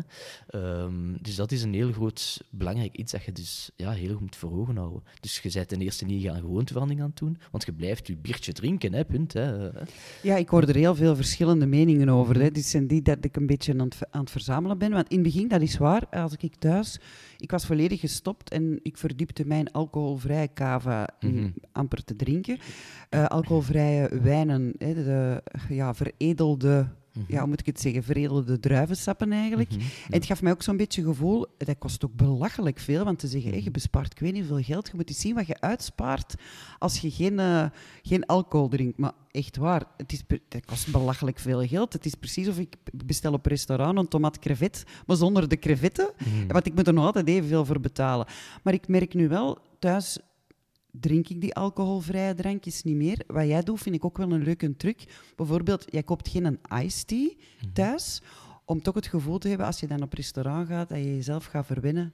Ehm, 0.60 1.14
dus 1.22 1.36
dat 1.36 1.52
is 1.52 1.64
een 1.64 1.74
heel 1.74 1.92
groot, 1.92 2.44
belangrijk 2.50 2.96
iets 2.96 3.12
dat 3.12 3.24
je 3.24 3.32
dus 3.32 3.70
ja, 3.76 3.92
heel 3.92 4.12
goed 4.12 4.20
moet 4.22 4.36
voor 4.36 4.52
ogen 4.60 4.78
houden. 4.78 5.04
Dus 5.20 5.40
je 5.40 5.50
bent 5.54 5.68
ten 5.68 5.82
eerste 5.82 6.06
niet 6.06 6.28
aan 6.30 6.40
gewoonteverandering 6.40 7.04
aan 7.04 7.10
het 7.10 7.20
doen, 7.20 7.38
want 7.52 7.66
je 7.66 7.74
blijft 7.74 8.08
je 8.08 8.16
biertje 8.18 8.54
drinken, 8.54 8.94
hè, 8.94 9.06
punt. 9.06 9.34
Hè. 9.34 9.70
Ja, 10.22 10.36
ik 10.38 10.50
hoor 10.50 10.66
er 10.70 10.76
heel 10.76 10.96
veel 10.96 11.16
verschillende 11.16 11.66
meningen 11.66 12.10
over. 12.10 12.42
Hè. 12.42 12.52
Dit 12.52 12.66
zijn 12.66 12.88
die 12.88 13.02
dat 13.02 13.18
ik 13.22 13.36
een 13.36 13.46
beetje 13.46 13.74
aan 13.74 13.80
het, 13.80 13.98
aan 14.12 14.22
het 14.22 14.32
verzamelen 14.32 14.78
ben. 14.78 14.92
Want 14.92 15.08
in 15.10 15.18
het 15.18 15.26
begin, 15.26 15.48
dat 15.48 15.62
is 15.62 15.78
waar, 15.78 16.08
als 16.10 16.36
ik 16.38 16.56
thuis... 16.56 17.00
Ik 17.38 17.52
was 17.52 17.66
volledig 17.66 18.00
gestopt 18.00 18.50
en 18.52 18.80
ik 18.84 18.98
verdiepte 18.98 19.46
mijn 19.46 19.72
alcoholvrije 19.72 20.50
cava 20.54 21.08
Mhm. 21.20 21.50
amper 21.72 22.04
te 22.04 22.16
drinken. 22.16 22.58
Eh, 23.10 23.26
alcoholvrije 23.26 24.20
wijnen, 24.22 24.74
hè, 24.78 24.94
de 24.94 25.44
ja, 25.70 25.94
veredelde 25.94 26.88
ja, 27.28 27.40
hoe 27.40 27.48
moet 27.48 27.60
ik 27.60 27.66
het 27.66 27.80
zeggen, 27.82 28.04
veredelde 28.04 28.60
druivensappen 28.60 29.32
eigenlijk. 29.32 29.70
Mhm, 29.70 29.80
En 29.82 30.14
het 30.14 30.26
gaf 30.26 30.42
mij 30.42 30.52
ook 30.52 30.62
zo'n 30.64 30.78
beetje 30.78 31.04
gevoel, 31.04 31.46
dat 31.58 31.78
kost 31.78 32.06
ook 32.06 32.14
belachelijk 32.16 32.80
veel, 32.80 33.04
want 33.04 33.20
te 33.20 33.28
zeggen, 33.28 33.50
hé, 33.50 33.56
Mhm. 33.56 33.64
je 33.66 33.72
bespaart 33.72 34.12
ik 34.12 34.20
weet 34.20 34.34
niet 34.34 34.46
veel 34.46 34.62
geld, 34.62 34.88
je 34.88 34.94
moet 34.96 35.10
eens 35.10 35.20
zien 35.20 35.36
wat 35.36 35.48
je 35.48 35.62
uitspaart 35.62 36.36
als 36.80 37.00
je 37.00 37.12
geen, 37.12 37.40
eh, 37.40 37.66
geen 38.02 38.26
alcohol 38.26 38.68
drinkt. 38.68 38.98
Maar 38.98 39.12
echt 39.32 39.58
waar, 39.58 39.84
het, 39.98 40.12
is, 40.12 40.24
dat 40.48 40.66
kost 40.66 40.92
belachelijk 40.92 41.40
veel 41.40 41.68
geld. 41.68 41.94
Het 41.94 42.06
is 42.06 42.16
precies 42.16 42.48
of 42.48 42.58
ik 42.60 42.76
bestel 43.06 43.34
op 43.34 43.46
restaurant 43.46 43.98
een 43.98 44.08
tomat 44.08 44.40
crevet, 44.40 44.84
maar 45.06 45.16
zonder 45.18 45.48
de 45.50 45.58
crevetten. 45.60 46.12
mhm. 46.18 46.48
Want 46.48 46.66
ik 46.66 46.76
moet 46.76 46.88
er 46.88 46.94
nog 46.94 47.06
altijd 47.06 47.28
evenveel 47.28 47.66
voor 47.66 47.80
betalen. 47.80 48.26
Maar 48.64 48.74
ik 48.74 48.88
merk 48.88 49.14
nu 49.14 49.28
wel, 49.28 49.58
thuis 49.80 50.20
drink 50.92 51.30
ik 51.30 51.42
die 51.42 51.56
alcoholvrije 51.56 52.34
drankjes 52.34 52.84
niet 52.84 52.96
meer. 52.96 53.24
Wat 53.28 53.48
jij 53.48 53.64
doet, 53.64 53.80
vind 53.82 53.96
ik 53.96 54.06
ook 54.06 54.18
wel 54.18 54.32
een 54.32 54.44
leuke 54.44 54.76
truc. 54.76 55.04
Bijvoorbeeld, 55.36 55.86
jij 55.90 56.04
koopt 56.04 56.28
geen 56.30 56.46
een 56.46 56.60
iced 56.84 57.08
tea 57.08 57.30
Mhm. 57.62 57.74
thuis, 57.74 58.22
om 58.66 58.82
toch 58.82 58.96
het 58.96 59.08
gevoel 59.08 59.38
te 59.38 59.48
hebben, 59.48 59.66
als 59.66 59.80
je 59.80 59.88
dan 59.88 60.02
op 60.02 60.14
restaurant 60.14 60.68
gaat, 60.68 60.90
dat 60.90 60.98
je 60.98 61.16
jezelf 61.16 61.46
gaat 61.46 61.66
verwennen. 61.66 62.14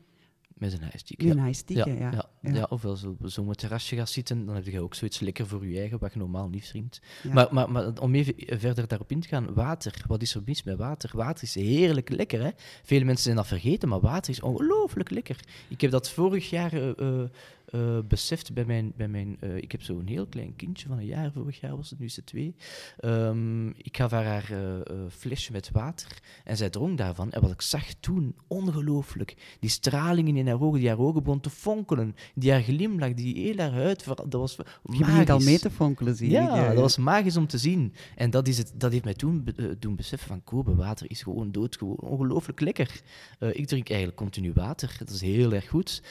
Met 0.55 0.73
een 0.73 0.81
ijstiek. 0.91 1.23
Met 1.23 1.38
een 1.38 1.45
iced 1.45 1.67
tea, 1.67 1.85
ja, 1.88 1.93
ja. 1.93 2.11
ja, 2.11 2.29
Ja. 2.41 2.53
ja. 2.53 2.65
of 2.69 2.85
als 2.85 3.01
je 3.01 3.07
op 3.07 3.17
zo'n 3.23 3.51
terrasje 3.53 3.95
gaat 3.95 4.09
zitten, 4.09 4.45
dan 4.45 4.55
heb 4.55 4.65
je 4.65 4.81
ook 4.81 4.95
zoiets 4.95 5.19
lekker 5.19 5.47
voor 5.47 5.67
je 5.67 5.79
eigen, 5.79 5.99
wat 5.99 6.13
je 6.13 6.19
normaal 6.19 6.49
niet 6.49 6.67
drinkt. 6.67 7.01
Maar, 7.33 7.47
maar, 7.51 7.71
maar 7.71 7.99
om 8.01 8.15
even 8.15 8.33
verder 8.59 8.88
daarop 8.88 9.11
in 9.11 9.19
te 9.19 9.27
gaan, 9.27 9.53
water. 9.53 10.03
Wat 10.07 10.21
is 10.21 10.35
er 10.35 10.41
mis 10.45 10.63
met 10.63 10.77
water? 10.77 11.09
Water 11.13 11.43
is 11.43 11.55
heerlijk 11.55 12.09
lekker, 12.09 12.43
hè? 12.43 12.49
Vele 12.83 13.05
mensen 13.05 13.23
zijn 13.23 13.35
dat 13.35 13.47
vergeten, 13.47 13.89
maar 13.89 13.99
water 13.99 14.31
is 14.31 14.41
ongelooflijk 14.41 15.09
lekker. 15.09 15.39
Ik 15.67 15.81
heb 15.81 15.91
dat 15.91 16.09
vorig 16.09 16.49
jaar 16.49 16.73
eh, 16.95 17.23
eh, 17.65 17.99
beseft 18.08 18.54
bij 18.54 18.65
mijn... 18.65 18.93
Bij 18.95 19.08
mijn 19.08 19.38
eh, 19.39 19.56
ik 19.56 19.71
heb 19.71 19.82
zo'n 19.82 20.08
heel 20.08 20.28
klein 20.28 20.56
kindje 20.56 20.88
van 20.88 20.97
een 20.97 21.06
jaar, 21.06 21.32
vorig 21.32 21.60
jaar 21.60 21.75
was 21.75 21.89
het, 21.89 21.99
nu 21.99 22.06
is 22.06 22.13
ze 22.13 22.23
twee. 22.23 22.56
Ehm, 22.97 23.67
ik 23.67 23.97
gaf 23.97 24.12
haar 24.12 24.25
haar 24.25 24.51
eh, 24.51 24.95
flesje 25.10 25.51
met 25.51 25.71
water 25.71 26.19
en 26.43 26.58
zij 26.58 26.69
dronk 26.69 26.97
daarvan. 26.97 27.32
En 27.32 27.41
wat 27.41 27.51
ik 27.51 27.62
zag 27.62 27.93
toen, 27.99 28.36
ongelooflijk. 28.47 29.58
Die 29.60 29.69
stralingen 29.69 30.38
in 30.38 30.47
haar 30.47 30.62
ogen, 30.62 30.80
die 30.80 30.88
haar 30.88 30.99
ogen 30.99 31.23
begon 31.23 31.39
te 31.39 31.49
fonkelen. 31.49 32.15
Die 32.36 32.51
haar 32.51 32.62
glimlach, 32.62 33.13
die 33.13 33.36
heel 33.36 33.58
haar 33.58 33.73
huid, 33.73 34.06
dat 34.06 34.34
was 34.34 34.56
je 34.56 34.97
begint 34.97 35.30
al 35.30 35.38
magisch. 35.38 35.45
mee 35.45 35.60
te 35.60 35.69
fonkelen, 35.69 36.15
zie 36.15 36.30
ja, 36.30 36.62
ik. 36.62 36.67
dat 36.67 36.82
was 36.82 36.97
magisch 36.97 37.38
om 37.38 37.47
te 37.47 37.58
zien. 37.58 37.93
En 38.15 38.30
dat, 38.30 38.47
is 38.47 38.58
het, 38.58 38.71
dat 38.75 38.91
heeft 38.91 39.04
mij 39.04 39.13
toen 39.13 39.47
doen 39.80 39.95
beseffen 39.95 40.28
van 40.28 40.43
Kobe, 40.43 40.75
water 40.75 41.10
is 41.10 41.21
gewoon 41.21 41.51
doodgewoon 41.51 41.99
ongelooflijk 41.99 42.60
lekker. 42.60 43.01
Ik 43.39 43.67
drink 43.67 43.89
eigenlijk 43.89 44.17
continu 44.17 44.54
water, 44.54 44.95
dat 44.99 45.10
is 45.10 45.21
heel 45.21 45.54
erg 45.54 45.67
goed. 45.67 46.04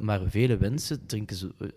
Maar 0.00 0.20
vele 0.26 0.56
mensen 0.88 1.06
drinken 1.06 1.36
zo, 1.36 1.50
eh, 1.58 1.68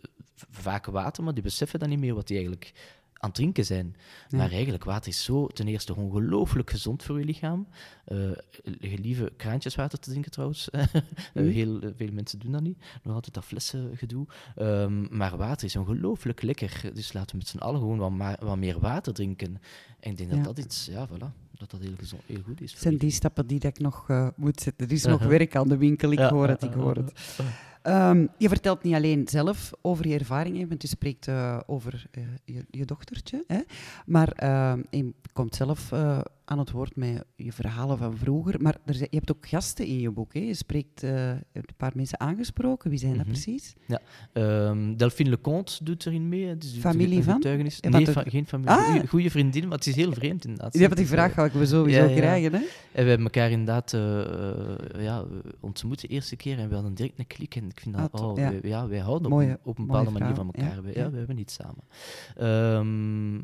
vaak 0.51 0.85
water, 0.85 1.23
maar 1.23 1.33
die 1.33 1.43
beseffen 1.43 1.79
dan 1.79 1.89
niet 1.89 1.99
meer 1.99 2.13
wat 2.13 2.27
die 2.27 2.35
eigenlijk 2.37 2.73
aan 3.13 3.29
het 3.29 3.37
drinken 3.37 3.65
zijn. 3.65 3.95
Ja. 4.29 4.37
Maar 4.37 4.51
eigenlijk, 4.51 4.83
water 4.83 5.11
is 5.11 5.23
zo 5.23 5.47
ten 5.47 5.67
eerste 5.67 5.95
ongelooflijk 5.95 6.69
gezond 6.69 7.03
voor 7.03 7.19
je 7.19 7.25
lichaam. 7.25 7.67
Eh 8.05 8.17
gelieve 8.79 9.31
kraantjeswater 9.37 9.99
te 9.99 10.09
drinken 10.09 10.31
trouwens. 10.31 10.69
Eh, 10.71 10.83
Mhm. 11.33 11.45
heel 11.45 11.79
veel 11.95 12.11
mensen 12.11 12.39
doen 12.39 12.51
dat 12.51 12.61
niet. 12.61 12.77
Nog 13.03 13.13
altijd 13.13 13.33
dat 13.33 13.45
flessengedoe. 13.45 14.25
Ehm, 14.55 15.17
maar 15.17 15.37
water 15.37 15.67
is 15.67 15.75
ongelooflijk 15.75 16.41
lekker. 16.41 16.81
Dus 16.93 17.13
laten 17.13 17.31
we 17.31 17.37
met 17.37 17.47
z'n 17.47 17.57
allen 17.57 17.79
gewoon 17.79 17.97
wat, 17.97 18.11
ma- 18.11 18.37
wat 18.39 18.57
meer 18.57 18.79
water 18.79 19.13
drinken. 19.13 19.61
En 19.99 20.11
ik 20.11 20.17
denk 20.17 20.29
Ja. 20.29 20.35
dat 20.35 20.45
dat 20.55 20.65
iets, 20.65 20.85
ja, 20.85 21.07
voilà, 21.07 21.31
dat 21.57 21.71
dat 21.71 21.79
heel, 21.81 21.93
gezond, 21.97 22.21
heel 22.25 22.41
goed 22.45 22.61
is. 22.61 22.71
Het 22.71 22.79
voor 22.79 22.81
zijn 22.81 22.97
die 22.97 23.11
stappen 23.11 23.47
die 23.47 23.59
dat 23.59 23.71
ik 23.77 23.79
nog 23.83 24.07
moet 24.35 24.61
zetten. 24.61 24.87
Er 24.87 24.93
is 24.93 25.03
nog 25.15 25.23
werk 25.23 25.55
aan 25.55 25.67
de 25.67 25.77
winkel, 25.77 26.11
ik 26.11 26.19
hoor 26.19 26.47
het, 26.47 26.63
ik 26.63 26.73
hoor 26.73 26.95
het. 26.95 27.11
Ehm, 27.81 28.25
je 28.37 28.49
vertelt 28.49 28.83
niet 28.83 28.95
alleen 28.95 29.27
zelf 29.27 29.71
over 29.81 30.07
je 30.07 30.17
ervaringen, 30.17 30.67
want 30.67 30.81
je 30.81 30.87
spreekt 30.87 31.27
eh, 31.27 31.59
over 31.65 32.05
eh, 32.11 32.23
je, 32.45 32.65
je 32.69 32.85
dochtertje. 32.85 33.43
Hè? 33.47 33.59
Maar 34.05 34.31
ehm, 34.31 34.81
je 34.89 35.13
komt 35.33 35.55
zelf 35.55 35.91
eh, 35.91 36.19
aan 36.51 36.59
het 36.59 36.71
woord 36.71 36.95
met 36.95 37.23
je 37.35 37.51
verhalen 37.51 37.97
van 37.97 38.17
vroeger. 38.17 38.61
Maar 38.61 38.77
er 38.85 38.93
zijn- 38.93 39.07
je 39.11 39.17
hebt 39.17 39.31
ook 39.31 39.47
gasten 39.47 39.85
in 39.85 39.99
je 39.99 40.11
boek. 40.11 40.33
Hè? 40.33 40.39
Je 40.39 40.53
spreekt, 40.53 41.03
eh, 41.03 41.09
je 41.11 41.43
hebt 41.51 41.69
een 41.69 41.75
paar 41.77 41.91
mensen 41.95 42.19
aangesproken. 42.19 42.89
Wie 42.89 42.99
zijn 42.99 43.11
dat 43.13 43.21
Mhm. 43.21 43.31
precies? 43.31 43.73
Ehm, 44.33 44.95
Delphine 44.95 45.29
Leconte 45.29 45.83
doet 45.83 46.05
erin 46.05 46.29
mee. 46.29 46.45
Het 46.45 46.63
is 46.63 46.77
Familie 46.79 47.23
van? 47.23 47.33
getuigenis. 47.33 47.77
Ja, 47.81 47.89
nee, 47.89 48.05
geen 48.05 48.45
familie. 48.47 48.71
Ah! 48.75 48.85
Goeie- 48.85 49.07
Goeie 49.07 49.31
vriendin, 49.31 49.67
maar 49.67 49.77
het 49.77 49.87
is 49.87 49.95
heel 49.95 50.13
vreemd 50.13 50.45
inderdaad. 50.45 50.73
Ja, 50.73 50.79
want 50.81 50.95
die 50.97 51.07
vraag 51.07 51.33
ga 51.33 51.49
we 51.51 51.65
sowieso 51.65 52.03
ja, 52.03 52.09
ja. 52.09 52.15
krijgen. 52.15 52.51
Hè? 52.51 52.57
En 52.91 53.03
we 53.03 53.09
hebben 53.09 53.25
elkaar 53.25 53.51
inderdaad 53.51 53.93
eh, 53.93 55.03
ja, 55.03 55.25
ontmoet 55.59 56.01
de 56.01 56.07
eerste 56.07 56.35
keer 56.35 56.59
en 56.59 56.67
we 56.69 56.73
hadden 56.73 56.93
direct 56.93 57.19
een 57.19 57.27
klik. 57.27 57.55
En 57.55 57.69
ik 57.69 57.79
vind 57.79 57.95
dat, 57.95 58.11
Ah, 58.11 58.19
to- 58.19 58.29
oh, 58.31 58.37
ja. 58.37 58.49
wij, 58.51 58.59
ja, 58.63 58.87
wij 58.87 58.99
houden 58.99 59.25
op, 59.25 59.31
Mooie- 59.31 59.47
een- 59.49 59.57
op 59.63 59.77
een 59.77 59.85
mooie 59.85 59.99
bepaalde 60.03 60.19
manier 60.19 60.35
van 60.35 60.45
elkaar. 60.45 60.75
ja, 60.75 60.81
We, 60.81 60.87
ja. 60.93 61.01
ja, 61.03 61.11
we 61.11 61.17
hebben 61.17 61.37
iets 61.37 61.53
samen. 61.53 61.83
Ehm, 62.35 63.35
ja, 63.35 63.41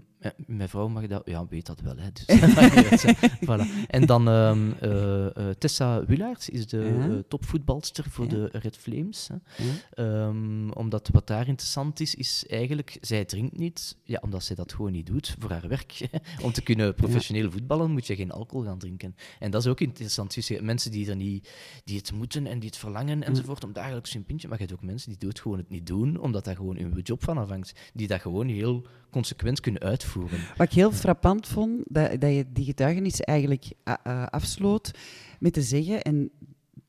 mijn 0.48 0.70
vrouw 0.70 0.88
mag 0.88 1.08
dat, 1.08 1.22
ja, 1.26 1.48
weet 1.50 1.66
dat 1.66 1.82
wel. 1.82 1.96
Hè, 1.98 2.10
dus, 2.12 3.06
voilà. 3.48 3.88
En 3.88 4.06
dan 4.06 4.28
ehm, 4.28 4.72
eh, 4.80 5.26
eh, 5.26 5.56
Tessa 5.58 6.06
Willaerts 6.06 6.50
is 6.50 6.68
de 6.68 6.84
eh, 6.84 7.18
topvoetbalster 7.28 8.06
voor 8.10 8.26
Ja. 8.26 8.32
de 8.32 8.50
Red 8.52 8.78
Flames. 8.78 9.28
Hè. 9.28 9.64
Ja. 9.64 9.74
Ehm, 9.94 10.70
omdat 10.70 11.10
wat 11.12 11.28
daar 11.28 11.48
interessant 11.48 12.00
is, 12.00 12.16
is 12.16 12.46
eigenlijk, 12.48 12.98
zij 13.02 13.26
drinkt 13.26 13.58
niet, 13.58 13.98
ja, 14.04 14.20
omdat 14.24 14.44
zij 14.44 14.56
dat 14.56 14.74
gewoon 14.74 14.92
niet 14.92 15.06
doet 15.06 15.36
voor 15.40 15.52
haar 15.52 15.68
werk. 15.68 16.10
Om 16.42 16.52
te 16.52 16.62
kunnen 16.62 16.94
professioneel 16.96 17.52
voetballen 17.52 17.92
moet 17.92 18.08
je 18.08 18.16
geen 18.16 18.32
alcohol 18.32 18.66
gaan 18.66 18.80
drinken. 18.80 19.16
En 19.40 19.52
dat 19.52 19.62
is 19.62 19.68
ook 19.68 19.80
interessant. 19.80 20.34
Ziet 20.34 20.62
mensen 20.62 20.92
die, 20.92 21.10
er 21.10 21.16
niet, 21.16 21.52
die 21.84 21.98
het 21.98 22.12
moeten 22.12 22.48
en 22.48 22.60
die 22.60 22.70
het 22.70 22.78
verlangen 22.78 23.24
enzovoort, 23.24 23.64
om 23.64 23.74
dagelijks 23.74 24.14
een 24.14 24.26
pintje. 24.26 24.48
Maar 24.48 24.58
je 24.60 24.66
hebt 24.66 24.78
ook 24.80 24.86
mensen 24.86 25.10
die 25.10 25.20
doet 25.20 25.40
gewoon 25.40 25.58
het 25.58 25.70
niet 25.70 25.88
doen, 25.88 26.20
omdat 26.20 26.46
daar 26.46 26.56
gewoon 26.56 26.78
hun 26.78 27.00
job 27.04 27.24
van 27.24 27.38
afhangt. 27.38 27.74
Die 27.94 28.08
dat 28.08 28.22
gewoon 28.22 28.48
heel 28.48 28.88
consequent 29.10 29.60
kunnen 29.60 29.82
uitvoeren. 29.82 30.40
Wat 30.58 30.68
ik 30.68 30.74
heel 30.74 30.92
frappant 30.92 31.48
vond, 31.48 31.82
dat, 31.86 32.22
dat 32.22 32.34
je 32.34 32.46
die 32.54 32.66
getuigenis 32.66 33.22
eigenlijk 33.22 33.66
a- 33.90 34.00
eh, 34.04 34.26
afsloot 34.26 34.92
met 35.40 35.54
te 35.54 35.62
zeggen, 35.62 36.02
en 36.02 36.30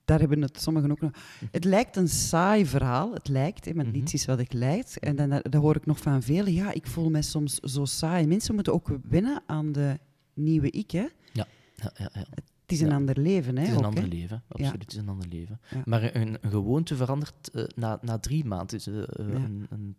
daar 0.04 0.18
hebben 0.20 0.42
het 0.42 0.60
sommigen 0.60 0.90
ook 0.90 1.00
nog... 1.00 1.10
Het 1.50 1.64
lijkt 1.64 1.96
een 1.96 2.08
saai 2.08 2.66
verhaal, 2.66 3.12
het 3.14 3.28
lijkt, 3.28 3.64
hè, 3.64 3.72
want 3.74 3.86
Mhm. 3.88 3.96
niets 3.96 4.14
is 4.14 4.24
wat 4.24 4.38
het 4.38 4.52
lijkt. 4.52 4.98
En 4.98 5.16
dan, 5.16 5.42
hoor 5.56 5.76
ik 5.76 5.86
nog 5.86 5.98
van 6.00 6.22
velen, 6.22 6.52
ja, 6.52 6.72
ik 6.72 6.86
voel 6.86 7.10
me 7.10 7.22
soms 7.22 7.54
zo 7.54 7.84
saai. 7.84 8.26
Mensen 8.26 8.54
moeten 8.54 8.72
ook 8.72 8.88
wennen 9.08 9.42
aan 9.46 9.72
de 9.72 9.98
nieuwe 10.34 10.70
ik, 10.70 10.90
hè. 10.90 11.06
Ja, 11.32 11.46
ja, 11.74 11.90
ja. 11.96 12.08
Het 12.62 12.76
is 12.76 12.80
een 12.80 12.88
Ja. 12.88 12.94
ander 12.94 13.18
leven, 13.20 13.56
hè. 13.56 13.60
Het 13.60 13.70
is 13.70 13.74
een 13.76 13.80
ook, 13.80 13.84
ander 13.86 14.02
hè. 14.02 14.08
leven, 14.08 14.42
absoluut. 14.48 14.82
Het 14.82 14.92
is 14.92 14.98
een 14.98 15.08
ander 15.08 15.28
leven. 15.28 15.60
Ja. 15.70 15.82
Maar 15.84 16.14
een, 16.16 16.36
een 16.40 16.50
gewoonte 16.50 16.96
verandert 16.96 17.50
eh, 17.50 17.64
na, 17.76 17.98
na 18.02 18.18
drie 18.18 18.44
maanden. 18.44 18.66
Dus, 18.76 18.86
eh, 18.86 18.98
eh, 18.98 19.04
Ja. 19.16 19.22
een, 19.34 19.66
een, 19.70 19.96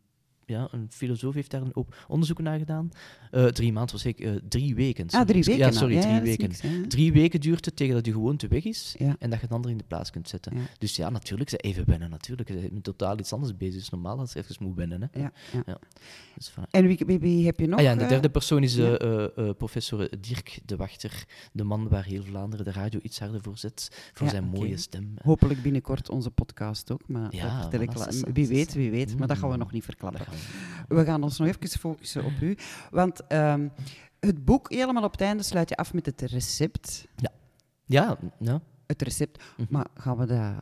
ja, 0.50 0.68
een 0.72 0.88
filosoof 0.90 1.34
heeft 1.34 1.52
daar 1.52 1.62
een 1.62 1.76
op 1.76 2.06
onderzoek 2.08 2.42
naar 2.42 2.60
gedaan. 2.60 2.90
Eh, 3.32 3.46
drie 3.46 3.74
maanden 3.74 3.94
was 3.96 4.06
ik, 4.06 4.20
eh, 4.20 4.32
drie 4.50 4.76
weken. 4.76 5.04
Ah, 5.06 5.10
sorry. 5.12 5.26
drie 5.26 5.44
weken 5.44 5.66
Ja, 5.66 5.72
sorry, 5.72 5.94
Ja, 5.94 6.02
drie 6.02 6.14
ja, 6.14 6.22
weken. 6.22 6.48
niks. 6.48 6.88
Drie 6.88 7.14
weken 7.14 7.40
duurt 7.42 7.66
het 7.66 7.76
tegen 7.76 7.94
dat 7.96 8.06
je 8.06 8.12
gewoonte 8.12 8.48
weg 8.48 8.64
is 8.64 8.96
Ja. 9.00 9.16
en 9.20 9.30
dat 9.30 9.40
je 9.40 9.46
een 9.46 9.54
ander 9.54 9.72
in 9.72 9.78
de 9.78 9.84
plaats 9.84 10.10
kunt 10.12 10.30
zetten. 10.30 10.54
Dus 10.78 10.96
ja, 10.96 11.10
natuurlijk, 11.10 11.50
ze 11.50 11.58
even 11.58 11.86
wennen. 11.86 12.10
Natuurlijk. 12.10 12.50
Ze 12.50 12.60
zijn 12.60 12.82
totaal 12.82 13.20
iets 13.20 13.34
anders 13.34 13.58
bezig. 13.58 13.74
Het 13.74 13.84
is 13.84 13.90
normaal 13.90 14.18
dat 14.18 14.30
ze 14.30 14.38
even 14.40 14.56
moet 14.60 14.76
wennen. 14.76 15.10
Hè. 15.12 15.20
Ja, 15.20 15.32
ja. 15.66 15.78
Dus. 16.36 16.54
En 16.72 16.88
wie, 16.88 17.00
wie, 17.06 17.20
wie 17.20 17.46
heb 17.46 17.60
je 17.60 17.68
nog? 17.68 17.80
Ah 17.80 17.86
ja, 17.86 17.92
en 17.92 17.98
de 17.98 18.04
eh? 18.04 18.10
derde 18.10 18.30
persoon 18.30 18.64
is 18.64 18.80
professor 19.58 20.10
Dirk 20.20 20.60
de 20.66 20.76
Wachter, 20.76 21.24
de 21.52 21.64
man 21.64 21.88
waar 21.88 22.06
heel 22.06 22.24
Vlaanderen 22.24 22.66
de 22.66 22.72
radio 22.72 23.00
iets 23.04 23.20
harder 23.20 23.42
voor 23.42 23.58
zet, 23.58 24.12
voor 24.14 24.30
zijn 24.30 24.44
mooie 24.44 24.78
stem. 24.78 25.14
Hopelijk 25.24 25.62
binnenkort 25.62 26.10
onze 26.10 26.32
podcast 26.32 26.92
ook, 26.92 27.08
maar 27.08 27.30
dat 27.32 27.52
vertel 27.62 27.80
ik 27.82 27.92
Wie 28.34 28.48
weet, 28.48 28.74
wie 28.74 28.92
weet, 28.92 29.18
maar 29.18 29.28
dat 29.28 29.38
gaan 29.38 29.48
we 29.50 29.54
Mm. 29.56 29.62
nog 29.62 29.72
niet 29.72 29.84
verklappen. 29.84 30.26
We- 30.88 31.06
gaan 31.06 31.24
ons 31.24 31.38
nog 31.38 31.48
even 31.48 31.80
focussen 31.80 32.24
op 32.26 32.42
u. 32.42 32.58
Want 32.92 33.28
ehm, 33.28 33.68
het 34.20 34.46
boek, 34.46 34.72
helemaal 34.72 35.04
op 35.04 35.12
het 35.12 35.22
einde, 35.22 35.44
sluit 35.44 35.70
je 35.70 35.76
af 35.76 35.94
met 35.94 36.06
het 36.06 36.22
recept. 36.22 37.08
Ja, 37.86 38.18
ja. 38.38 38.62
Het 38.86 39.02
recept. 39.02 39.44
Mhm. 39.58 39.68
Maar 39.70 39.86
gaan 39.94 40.18
we 40.18 40.26
dat... 40.26 40.54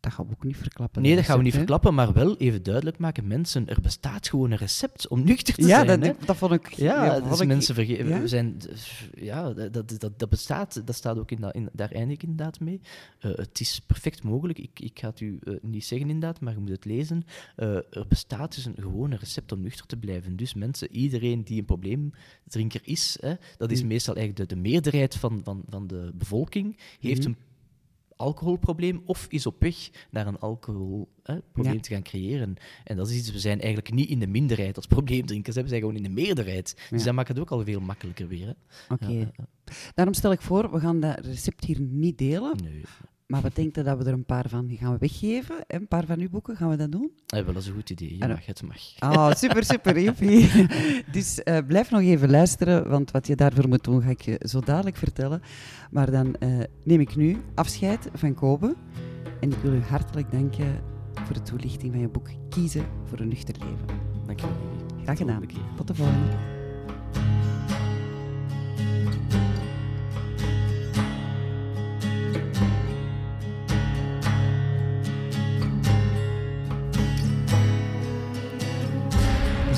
Dat 0.00 0.12
gaan 0.12 0.26
we 0.26 0.32
ook 0.32 0.44
niet 0.44 0.56
verklappen. 0.56 1.02
Nee, 1.02 1.14
dat 1.16 1.24
gaan 1.24 1.36
we 1.36 1.42
niet 1.42 1.52
hè? 1.52 1.58
verklappen, 1.58 1.94
maar 1.94 2.12
wel 2.12 2.36
even 2.36 2.62
duidelijk 2.62 2.98
maken. 2.98 3.26
Mensen, 3.26 3.68
er 3.68 3.80
bestaat 3.80 4.28
gewoon 4.28 4.50
een 4.50 4.56
recept 4.58 5.08
om 5.08 5.24
nuchter 5.24 5.54
te 5.54 5.60
Ja, 5.66 5.84
zijn. 5.84 6.00
dat, 6.00 6.08
hè. 6.18 6.24
dat 6.26 6.36
vond 6.36 6.52
ik... 6.52 6.68
Ja, 6.72 7.14
vond 7.18 7.30
dus 7.30 7.40
ik- 7.40 7.46
mensen 7.46 7.74
vergeten. 7.74 8.08
ja? 8.08 8.20
We 8.20 8.28
zijn, 8.28 8.56
ja, 9.14 9.52
dat, 9.52 9.72
dat, 10.00 10.18
dat 10.18 10.28
bestaat. 10.28 10.86
Dat 10.86 10.94
staat 10.96 11.18
ook 11.18 11.30
in, 11.30 11.40
dat, 11.40 11.54
in 11.54 11.68
daar 11.72 11.90
eindig 11.92 12.14
ik 12.16 12.22
inderdaad 12.22 12.60
mee. 12.60 12.80
Eh, 13.18 13.30
het 13.34 13.60
is 13.60 13.80
perfect 13.86 14.22
mogelijk. 14.22 14.58
Ik, 14.58 14.80
ik 14.80 14.98
ga 14.98 15.08
het 15.08 15.20
u 15.20 15.38
eh, 15.44 15.54
niet 15.62 15.84
zeggen 15.84 16.08
inderdaad, 16.10 16.40
maar 16.40 16.52
je 16.52 16.58
moet 16.58 16.68
het 16.68 16.84
lezen. 16.84 17.22
Eh, 17.56 17.74
er 17.76 18.04
bestaat 18.08 18.54
dus 18.54 18.64
een 18.64 18.76
gewone 18.78 19.16
recept 19.16 19.52
om 19.52 19.60
nuchter 19.60 19.86
te 19.86 19.96
blijven. 19.96 20.36
Dus 20.36 20.54
mensen, 20.54 20.90
iedereen 20.92 21.44
die 21.44 21.58
een 21.58 21.64
probleemdrinker 21.64 22.80
is, 22.84 23.16
hè, 23.20 23.34
dat 23.56 23.70
is 23.70 23.82
Mm. 23.82 23.88
meestal 23.88 24.14
eigenlijk 24.16 24.48
de, 24.48 24.54
de 24.54 24.60
meerderheid 24.60 25.16
van, 25.16 25.40
van, 25.44 25.62
van 25.68 25.86
de 25.86 26.10
bevolking, 26.14 26.76
heeft 27.00 27.20
Mhm. 27.20 27.28
een 27.28 27.36
alcoholprobleem 28.20 29.02
of 29.04 29.26
is 29.28 29.46
op 29.46 29.56
weg 29.60 29.90
naar 30.10 30.26
een 30.26 30.38
alcoholprobleem 30.38 31.74
Ja. 31.74 31.80
te 31.80 31.92
gaan 31.92 32.02
creëren. 32.02 32.54
En 32.84 32.96
dat 32.96 33.10
is 33.10 33.16
iets, 33.16 33.32
we 33.32 33.38
zijn 33.38 33.58
eigenlijk 33.60 33.94
niet 33.94 34.08
in 34.08 34.18
de 34.18 34.26
minderheid 34.26 34.76
als 34.76 34.86
probleemdrinkers, 34.86 35.56
hè. 35.56 35.62
we 35.62 35.68
zijn 35.68 35.80
gewoon 35.80 35.96
in 35.96 36.02
de 36.02 36.08
meerderheid. 36.08 36.86
Dus 36.90 37.02
dat 37.02 37.14
maakt 37.14 37.28
het 37.28 37.38
ook 37.38 37.50
al 37.50 37.64
veel 37.64 37.80
makkelijker 37.80 38.28
weer. 38.28 38.54
Oké. 38.88 39.06
Ja, 39.08 39.30
Daarom 39.94 40.14
stel 40.14 40.32
ik 40.32 40.40
voor, 40.40 40.70
we 40.72 40.80
gaan 40.80 41.00
dat 41.00 41.18
recept 41.24 41.64
hier 41.64 41.80
niet 41.80 42.18
delen. 42.18 42.56
Nee. 42.62 42.82
Maar 43.30 43.42
we 43.42 43.50
denken 43.54 43.84
dat 43.84 43.98
we 43.98 44.04
er 44.04 44.12
een 44.12 44.24
paar 44.24 44.48
van 44.48 44.76
gaan 44.78 44.92
we 44.92 44.98
weggeven. 44.98 45.56
Een 45.66 45.88
paar 45.88 46.04
van 46.06 46.18
uw 46.20 46.28
boeken, 46.28 46.56
gaan 46.56 46.68
we 46.70 46.76
dat 46.76 46.92
doen? 46.92 47.10
Ja, 47.26 47.44
wel, 47.44 47.52
dat 47.54 47.62
is 47.62 47.68
een 47.68 47.74
goed 47.74 47.90
idee. 47.90 48.16
Je 48.16 48.22
Ah, 48.22 48.28
mag, 48.28 48.46
het 48.46 48.62
mag. 48.62 48.76
Ah, 48.98 49.32
super, 49.34 49.64
super, 49.64 50.00
joepie. 50.06 50.50
Dus 51.12 51.42
eh, 51.42 51.58
blijf 51.66 51.90
nog 51.90 52.00
even 52.00 52.30
luisteren, 52.30 52.88
want 52.88 53.10
wat 53.10 53.26
je 53.26 53.36
daarvoor 53.36 53.68
moet 53.68 53.84
doen, 53.84 54.02
ga 54.02 54.08
ik 54.08 54.20
je 54.20 54.40
zo 54.48 54.60
dadelijk 54.60 54.96
vertellen. 54.96 55.42
Maar 55.90 56.10
dan 56.10 56.34
eh, 56.34 56.58
neem 56.84 57.00
ik 57.00 57.16
nu 57.16 57.36
afscheid 57.54 58.08
van 58.14 58.34
Kobe. 58.34 58.74
En 59.40 59.50
ik 59.50 59.58
wil 59.58 59.72
u 59.72 59.80
hartelijk 59.80 60.30
danken 60.32 60.80
voor 61.14 61.34
de 61.34 61.42
toelichting 61.42 61.92
van 61.92 62.00
je 62.00 62.08
boek 62.08 62.28
Kiezen 62.48 62.84
voor 63.04 63.20
een 63.20 63.28
nuchter 63.28 63.54
leven. 63.58 63.98
Dankjewel. 64.26 64.56
Lili. 64.56 65.02
Graag 65.02 65.16
Tot 65.76 65.86
de 65.86 65.94
gedaan. 65.94 66.12
volgende 66.12 66.36
keer. 66.36 66.49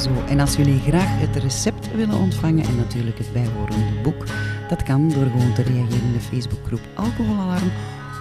Zo, 0.02 0.10
en 0.28 0.40
als 0.40 0.56
jullie 0.56 0.80
graag 0.80 1.20
het 1.20 1.36
recept 1.36 1.94
willen 1.94 2.18
ontvangen 2.18 2.64
en 2.64 2.76
natuurlijk 2.76 3.18
het 3.18 3.32
bijhorende 3.32 4.00
boek, 4.02 4.24
dat 4.68 4.82
kan 4.82 5.08
door 5.08 5.26
gewoon 5.26 5.52
te 5.54 5.62
reageren 5.62 6.02
in 6.02 6.12
de 6.12 6.20
Facebookgroep 6.20 6.80
Alcoholalarm. 6.94 7.70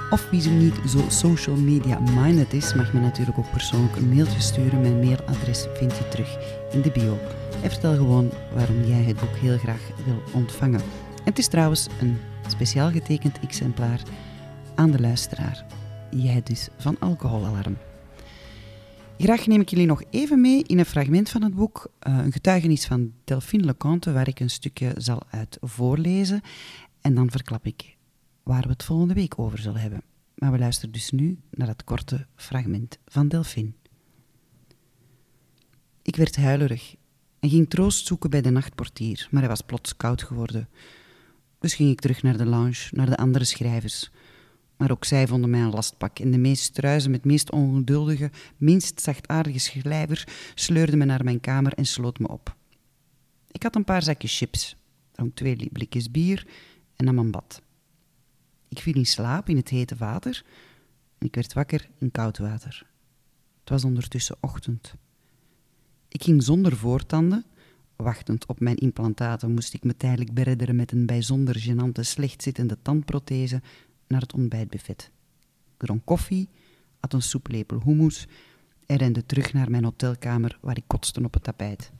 Of 0.10 0.30
wie 0.30 0.42
zo 0.42 0.50
niet 0.50 0.76
zo 0.88 1.00
social 1.08 1.56
media 1.56 2.00
minded 2.00 2.54
is, 2.54 2.74
mag 2.74 2.94
me 2.94 3.00
natuurlijk 3.00 3.38
ook 3.38 3.52
persoonlijk 3.52 3.96
een 3.96 4.14
mailtje 4.14 4.40
sturen. 4.40 4.82
Mijn 4.82 5.00
mailadres 5.00 5.66
vind 5.74 5.98
je 5.98 6.08
terug 6.08 6.38
in 6.72 6.82
de 6.82 6.92
bio. 6.92 7.18
En 7.64 7.70
vertel 7.70 7.96
gewoon 7.96 8.32
waarom 8.54 8.84
jij 8.84 9.04
het 9.04 9.20
boek 9.20 9.36
heel 9.36 9.58
graag 9.58 9.82
wil 10.06 10.22
ontvangen. 10.34 10.82
En 11.16 11.24
het 11.24 11.38
is 11.38 11.48
trouwens 11.48 11.88
een 12.00 12.18
speciaal 12.48 12.92
getekend 12.92 13.40
exemplaar 13.40 14.02
aan 14.76 14.92
de 14.92 15.00
luisteraar. 15.00 15.66
Jij 16.10 16.42
dus 16.44 16.68
van 16.78 16.96
Alcoholalarm. 17.00 17.78
Graag 19.22 19.48
neem 19.48 19.62
ik 19.62 19.70
jullie 19.70 19.86
nog 19.86 20.04
even 20.10 20.42
mee 20.42 20.64
in 20.64 20.80
een 20.80 20.86
fragment 20.86 21.30
van 21.30 21.44
het 21.44 21.56
boek, 21.56 21.92
eh, 22.00 22.18
een 22.18 22.32
getuigenis 22.32 22.86
van 22.86 23.14
Delphine 23.24 23.64
Leconte, 23.64 24.12
waar 24.12 24.28
ik 24.28 24.40
een 24.40 24.50
stukje 24.50 24.94
zal 24.98 25.22
uit 25.30 25.58
voorlezen. 25.62 26.42
En 27.02 27.16
dan 27.16 27.32
verklap 27.32 27.66
ik 27.66 27.98
waar 28.44 28.62
we 28.62 28.70
het 28.70 28.84
volgende 28.84 29.14
week 29.14 29.40
over 29.40 29.60
zullen 29.60 29.82
hebben. 29.82 30.02
Maar 30.36 30.52
we 30.52 30.58
luisteren 30.58 30.92
dus 30.92 31.12
nu 31.12 31.40
naar 31.50 31.68
het 31.68 31.84
korte 31.84 32.26
fragment 32.36 32.98
van 33.08 33.28
Delphine. 33.28 33.72
Ik 36.02 36.16
werd 36.16 36.36
huilerig 36.36 36.96
en 37.40 37.50
ging 37.50 37.70
troost 37.70 38.08
zoeken 38.08 38.30
bij 38.30 38.42
de 38.42 38.50
nachtportier, 38.50 39.28
maar 39.32 39.42
hij 39.42 39.50
was 39.50 39.62
plots 39.62 39.98
koud 39.98 40.24
geworden. 40.24 40.70
Dus 41.60 41.74
ging 41.74 41.90
ik 41.90 42.00
terug 42.00 42.24
naar 42.24 42.38
de 42.38 42.46
lounge, 42.46 42.88
naar 42.92 43.10
de 43.10 43.18
andere 43.18 43.46
schrijvers. 43.46 44.12
Maar 44.82 44.92
ook 44.92 45.06
zij 45.06 45.28
vonden 45.28 45.50
mij 45.50 45.62
een 45.62 45.70
lastpak 45.70 46.20
en 46.20 46.32
de 46.32 46.38
meest 46.38 46.64
struizen 46.64 47.12
met 47.12 47.26
meest 47.26 47.52
ongeduldige, 47.52 48.32
minst 48.58 49.02
zachtaardige 49.02 49.60
schrijver 49.60 50.28
sleurde 50.56 50.98
me 50.98 51.06
naar 51.06 51.24
mijn 51.24 51.40
kamer 51.40 51.74
en 51.74 51.86
sloot 51.86 52.20
me 52.20 52.28
op. 52.28 52.56
Ik 53.52 53.64
had 53.64 53.76
een 53.76 53.84
paar 53.84 54.04
zakjes 54.04 54.38
chips, 54.38 54.76
dronk 55.12 55.36
twee 55.36 55.70
blikjes 55.72 56.12
bier 56.12 56.48
en 56.96 57.06
nam 57.06 57.18
een 57.18 57.32
bad. 57.32 57.62
Ik 58.70 58.80
viel 58.80 58.94
in 58.94 59.06
slaap 59.06 59.50
in 59.50 59.56
het 59.56 59.70
hete 59.70 59.96
water 59.96 60.44
en 61.18 61.28
ik 61.28 61.36
werd 61.36 61.54
wakker 61.54 61.90
in 62.00 62.12
koud 62.12 62.38
water. 62.38 62.86
Het 63.60 63.70
was 63.70 63.84
ondertussen 63.84 64.38
ochtend. 64.40 64.94
Ik 66.08 66.24
ging 66.24 66.44
zonder 66.44 66.78
voortanden. 66.78 67.46
Wachtend 67.96 68.46
op 68.46 68.60
mijn 68.60 68.78
implantaten 68.78 69.54
moest 69.54 69.74
ik 69.74 69.84
me 69.84 69.98
tijdelijk 69.98 70.34
beredderen 70.34 70.76
met 70.76 70.92
een 70.92 71.06
bijzonder 71.06 71.66
gênante 71.68 72.00
slechtzittende 72.00 72.78
tandprothese 72.82 73.62
naar 74.12 74.22
het 74.22 74.34
ontbijtbuffet. 74.34 75.12
Ik 75.74 75.88
dronk 75.88 76.06
koffie, 76.06 76.50
at 77.00 77.14
een 77.14 77.22
soeplepel 77.22 77.82
hummus 77.84 78.28
en 78.86 78.98
rende 78.98 79.26
terug 79.26 79.54
naar 79.54 79.70
mijn 79.70 79.84
hotelkamer 79.84 80.58
waar 80.62 80.78
ik 80.78 80.84
kotste 80.88 81.24
op 81.24 81.34
het 81.34 81.44
tapijt. 81.44 81.92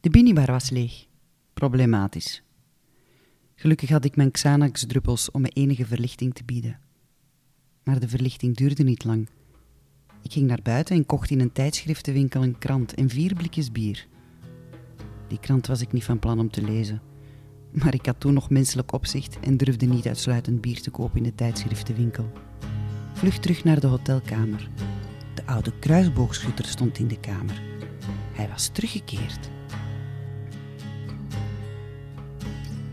De 0.00 0.10
minibar 0.10 0.46
was 0.46 0.70
leeg. 0.70 1.06
Problematisch. 1.54 2.42
Gelukkig 3.54 3.88
had 3.88 4.04
ik 4.04 4.16
mijn 4.16 4.30
Xanax-druppels 4.30 5.30
om 5.30 5.40
me 5.40 5.48
enige 5.48 5.86
verlichting 5.86 6.34
te 6.34 6.44
bieden. 6.44 6.78
Maar 7.82 8.00
de 8.00 8.08
verlichting 8.08 8.56
duurde 8.56 8.82
niet 8.82 9.04
lang. 9.04 9.28
Ik 10.22 10.32
ging 10.32 10.46
naar 10.46 10.62
buiten 10.62 10.96
en 10.96 11.06
kocht 11.06 11.30
in 11.30 11.40
een 11.40 11.52
tijdschriftenwinkel 11.52 12.42
een 12.42 12.58
krant 12.58 12.94
en 12.94 13.08
vier 13.08 13.34
blikjes 13.34 13.72
bier. 13.72 14.06
Die 15.28 15.40
krant 15.40 15.66
was 15.66 15.80
ik 15.80 15.92
niet 15.92 16.04
van 16.04 16.18
plan 16.18 16.38
om 16.38 16.50
te 16.50 16.62
lezen. 16.62 17.13
Maar 17.74 17.94
ik 17.94 18.06
had 18.06 18.20
toen 18.20 18.34
nog 18.34 18.50
menselijk 18.50 18.92
opzicht 18.92 19.38
en 19.40 19.56
durfde 19.56 19.86
niet 19.86 20.06
uitsluitend 20.06 20.60
bier 20.60 20.80
te 20.80 20.90
kopen 20.90 21.16
in 21.16 21.22
de 21.22 21.34
tijdschriftenwinkel. 21.34 22.32
Vlug 23.12 23.38
terug 23.38 23.64
naar 23.64 23.80
de 23.80 23.86
hotelkamer. 23.86 24.68
De 25.34 25.46
oude 25.46 25.78
kruisboogschutter 25.78 26.64
stond 26.64 26.98
in 26.98 27.08
de 27.08 27.20
kamer. 27.20 27.62
Hij 28.32 28.48
was 28.48 28.68
teruggekeerd. 28.68 29.50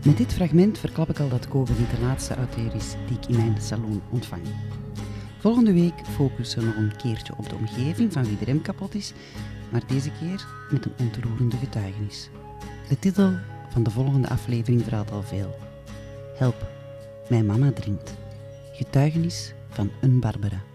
Met 0.04 0.16
dit 0.16 0.32
fragment 0.32 0.78
verklap 0.78 1.10
ik 1.10 1.18
al 1.18 1.28
dat 1.28 1.48
Kobe 1.48 1.72
niet 1.78 1.90
de 1.90 2.00
laatste 2.00 2.34
auteur 2.34 2.74
is 2.74 2.94
die 3.06 3.16
ik 3.16 3.26
in 3.26 3.36
mijn 3.36 3.60
salon 3.60 4.02
ontvang. 4.10 4.42
Volgende 5.38 5.72
week 5.72 6.06
focussen 6.14 6.60
we 6.60 6.66
nog 6.66 6.76
een 6.76 6.96
keertje 6.96 7.36
op 7.36 7.48
de 7.48 7.54
omgeving 7.54 8.12
van 8.12 8.24
wie 8.24 8.38
de 8.38 8.44
rem 8.44 8.62
kapot 8.62 8.94
is, 8.94 9.12
maar 9.70 9.86
deze 9.86 10.10
keer 10.20 10.46
met 10.70 10.84
een 10.84 10.92
ontroerende 10.98 11.56
getuigenis. 11.56 12.30
De 12.88 12.98
titel 12.98 13.32
van 13.72 13.82
de 13.82 13.90
volgende 13.90 14.28
aflevering 14.28 14.82
verraadt 14.82 15.10
al 15.10 15.22
veel. 15.22 15.58
Help, 16.36 16.66
mijn 17.28 17.46
mama 17.46 17.72
drinkt. 17.72 18.14
Getuigenis 18.72 19.54
van 19.68 19.90
een 20.00 20.20
Barbara. 20.20 20.71